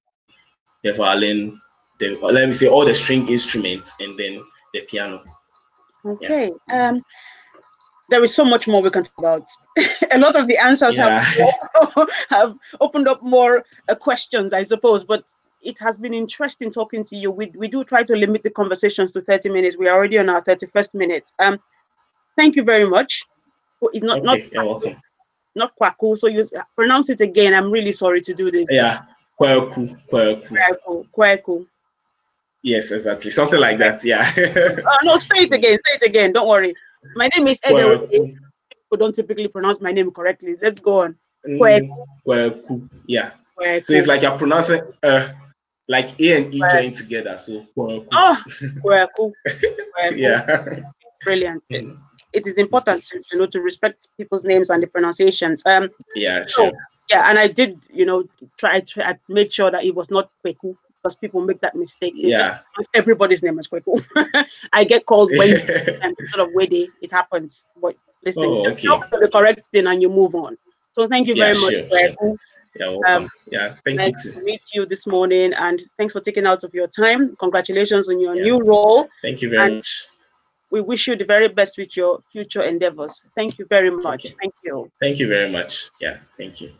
the 0.83 0.93
violin, 0.93 1.61
the 1.99 2.19
let 2.21 2.47
me 2.47 2.53
say 2.53 2.67
all 2.67 2.85
the 2.85 2.95
string 2.95 3.29
instruments, 3.29 3.95
and 4.01 4.19
then 4.19 4.43
the 4.75 4.83
piano. 4.83 5.23
Okay. 6.05 6.51
Yeah. 6.69 6.89
Um, 6.89 7.03
there 8.11 8.23
is 8.23 8.35
so 8.35 8.45
much 8.45 8.69
more 8.69 8.83
we 8.83 8.91
can 8.91 9.05
talk 9.05 9.19
about. 9.19 9.47
a 10.13 10.19
lot 10.19 10.37
of 10.37 10.47
the 10.47 10.57
answers 10.59 10.97
yeah. 10.97 11.21
have, 11.21 12.09
have 12.31 12.57
opened 12.81 13.09
up 13.09 13.23
more 13.23 13.65
uh, 13.89 13.95
questions, 13.95 14.53
I 14.53 14.65
suppose, 14.65 15.05
but 15.05 15.25
it 15.63 15.79
has 15.79 15.97
been 15.97 16.13
interesting 16.13 16.71
talking 16.71 17.05
to 17.05 17.17
you. 17.17 17.31
We, 17.31 17.53
we 17.55 17.69
do 17.69 17.85
try 17.85 18.03
to 18.03 18.17
limit 18.17 18.43
the 18.43 18.51
conversations 18.51 19.13
to 19.13 19.21
30 19.21 19.49
minutes. 19.49 19.77
We 19.79 19.89
are 19.89 19.97
already 19.97 20.19
on 20.19 20.29
our 20.29 20.43
31st 20.43 20.95
minute. 20.95 21.33
Um, 21.39 21.59
thank 22.37 22.57
you 22.57 22.65
very 22.65 22.89
much. 22.89 23.25
It's 23.93 24.05
not, 24.05 24.19
okay, 24.29 24.51
not. 24.53 24.85
Not 25.55 25.73
Kwaku, 25.79 26.17
so 26.17 26.29
you 26.29 26.47
pronounce 26.77 27.11
it 27.11 27.21
again. 27.21 27.53
I'm 27.53 27.71
really 27.71 27.93
sorry 27.93 28.23
to 28.23 28.33
do 28.33 28.51
this. 28.51 28.69
Yeah, 28.71 29.03
Kwaku, 29.39 29.99
Kwaku. 30.11 30.49
Kwaku, 30.49 31.07
Kwaku. 31.15 31.67
Yes, 32.63 32.93
exactly. 32.93 33.31
Something 33.31 33.61
like 33.61 33.79
that. 33.79 34.05
Yeah. 34.05 34.33
uh, 34.37 34.97
no, 35.03 35.17
say 35.19 35.43
it 35.43 35.53
again. 35.53 35.79
Say 35.85 35.97
it 35.97 36.03
again. 36.09 36.33
Don't 36.33 36.49
worry. 36.49 36.75
My 37.15 37.29
name 37.37 37.49
is 37.49 37.61
Edo. 37.69 38.07
People 38.07 38.99
don't 38.99 39.15
typically 39.15 39.49
pronounce 39.49 39.81
my 39.81 39.93
name 39.93 40.11
correctly. 40.11 40.57
Let's 40.61 40.81
go 40.81 41.01
on. 41.01 41.17
Mm, 41.47 41.89
well, 42.25 42.89
yeah. 43.07 43.33
So 43.59 43.95
it's 43.95 44.07
like 44.07 44.23
you're 44.23 44.37
pronouncing 44.39 44.83
uh 45.03 45.33
like 45.89 46.21
A 46.21 46.37
and 46.37 46.55
E 46.55 46.63
joined 46.71 46.95
together. 46.95 47.37
So 47.37 47.67
oh, 47.77 48.39
cool. 49.17 49.33
yeah, 50.15 50.81
brilliant. 51.25 51.65
Mm. 51.71 51.99
It 52.33 52.47
is 52.47 52.57
important 52.57 53.03
to 53.05 53.23
you 53.33 53.39
know 53.39 53.47
to 53.47 53.61
respect 53.61 54.09
people's 54.17 54.45
names 54.45 54.71
and 54.71 54.83
the 54.83 54.87
pronunciations. 54.87 55.65
Um, 55.67 55.91
yeah, 56.15 56.47
sure. 56.47 56.71
So, 56.71 56.77
yeah, 57.11 57.29
and 57.29 57.39
I 57.39 57.49
did 57.49 57.79
you 57.93 58.07
know 58.07 58.25
try 58.59 58.81
to 58.81 59.09
I 59.09 59.19
made 59.29 59.53
sure 59.53 59.71
that 59.71 59.85
it 59.85 59.95
was 59.95 60.11
not 60.11 60.31
Kweku 60.45 60.77
because 61.03 61.17
people 61.17 61.41
make 61.41 61.61
that 61.61 61.75
mistake. 61.75 62.15
They 62.15 62.29
yeah, 62.29 62.61
everybody's 62.95 63.43
name 63.43 63.59
is 63.59 63.69
Kweku. 63.69 64.05
I 64.73 64.85
get 64.85 65.07
called 65.07 65.31
when 65.37 65.57
and 66.03 66.17
sort 66.29 66.49
of 66.49 66.55
way 66.55 66.89
it 67.01 67.11
happens. 67.11 67.67
But 67.81 67.97
listen, 68.25 68.45
oh, 68.45 68.69
okay. 68.69 68.87
just 68.87 69.11
the 69.11 69.29
correct 69.33 69.67
thing 69.67 69.87
and 69.87 70.01
you 70.01 70.09
move 70.09 70.35
on. 70.35 70.57
So 70.93 71.09
thank 71.09 71.27
you 71.27 71.35
very 71.35 71.55
yeah, 71.55 71.61
much, 71.61 71.73
sure, 71.73 72.37
yeah, 72.79 72.87
welcome. 72.89 73.25
Um, 73.25 73.31
yeah, 73.51 73.75
thank 73.85 73.99
nice 73.99 74.25
you 74.25 74.33
too. 74.33 74.39
to 74.39 74.45
meet 74.45 74.63
you 74.75 74.87
this 74.87 75.07
morning, 75.07 75.53
and 75.55 75.83
thanks 75.99 76.13
for 76.13 76.21
taking 76.21 76.47
out 76.47 76.65
of 76.65 76.73
your 76.75 76.87
time. 76.87 77.35
Congratulations 77.37 78.09
on 78.09 78.21
your 78.21 78.37
yeah. 78.37 78.43
new 78.43 78.63
role. 78.63 79.09
Thank 79.23 79.43
you 79.43 79.51
very 79.51 79.63
and 79.63 79.77
much. 79.77 80.07
We 80.71 80.81
wish 80.81 81.07
you 81.07 81.17
the 81.17 81.25
very 81.27 81.49
best 81.49 81.77
with 81.77 81.97
your 81.99 82.21
future 82.33 82.63
endeavors. 82.63 83.25
Thank 83.37 83.59
you 83.59 83.67
very 83.69 83.91
much. 83.91 84.25
Okay. 84.25 84.35
Thank 84.41 84.55
you. 84.65 84.91
Thank 85.03 85.19
you 85.19 85.29
very 85.29 85.51
much. 85.51 85.91
Yeah, 86.01 86.19
thank 86.39 86.63
you. 86.63 86.73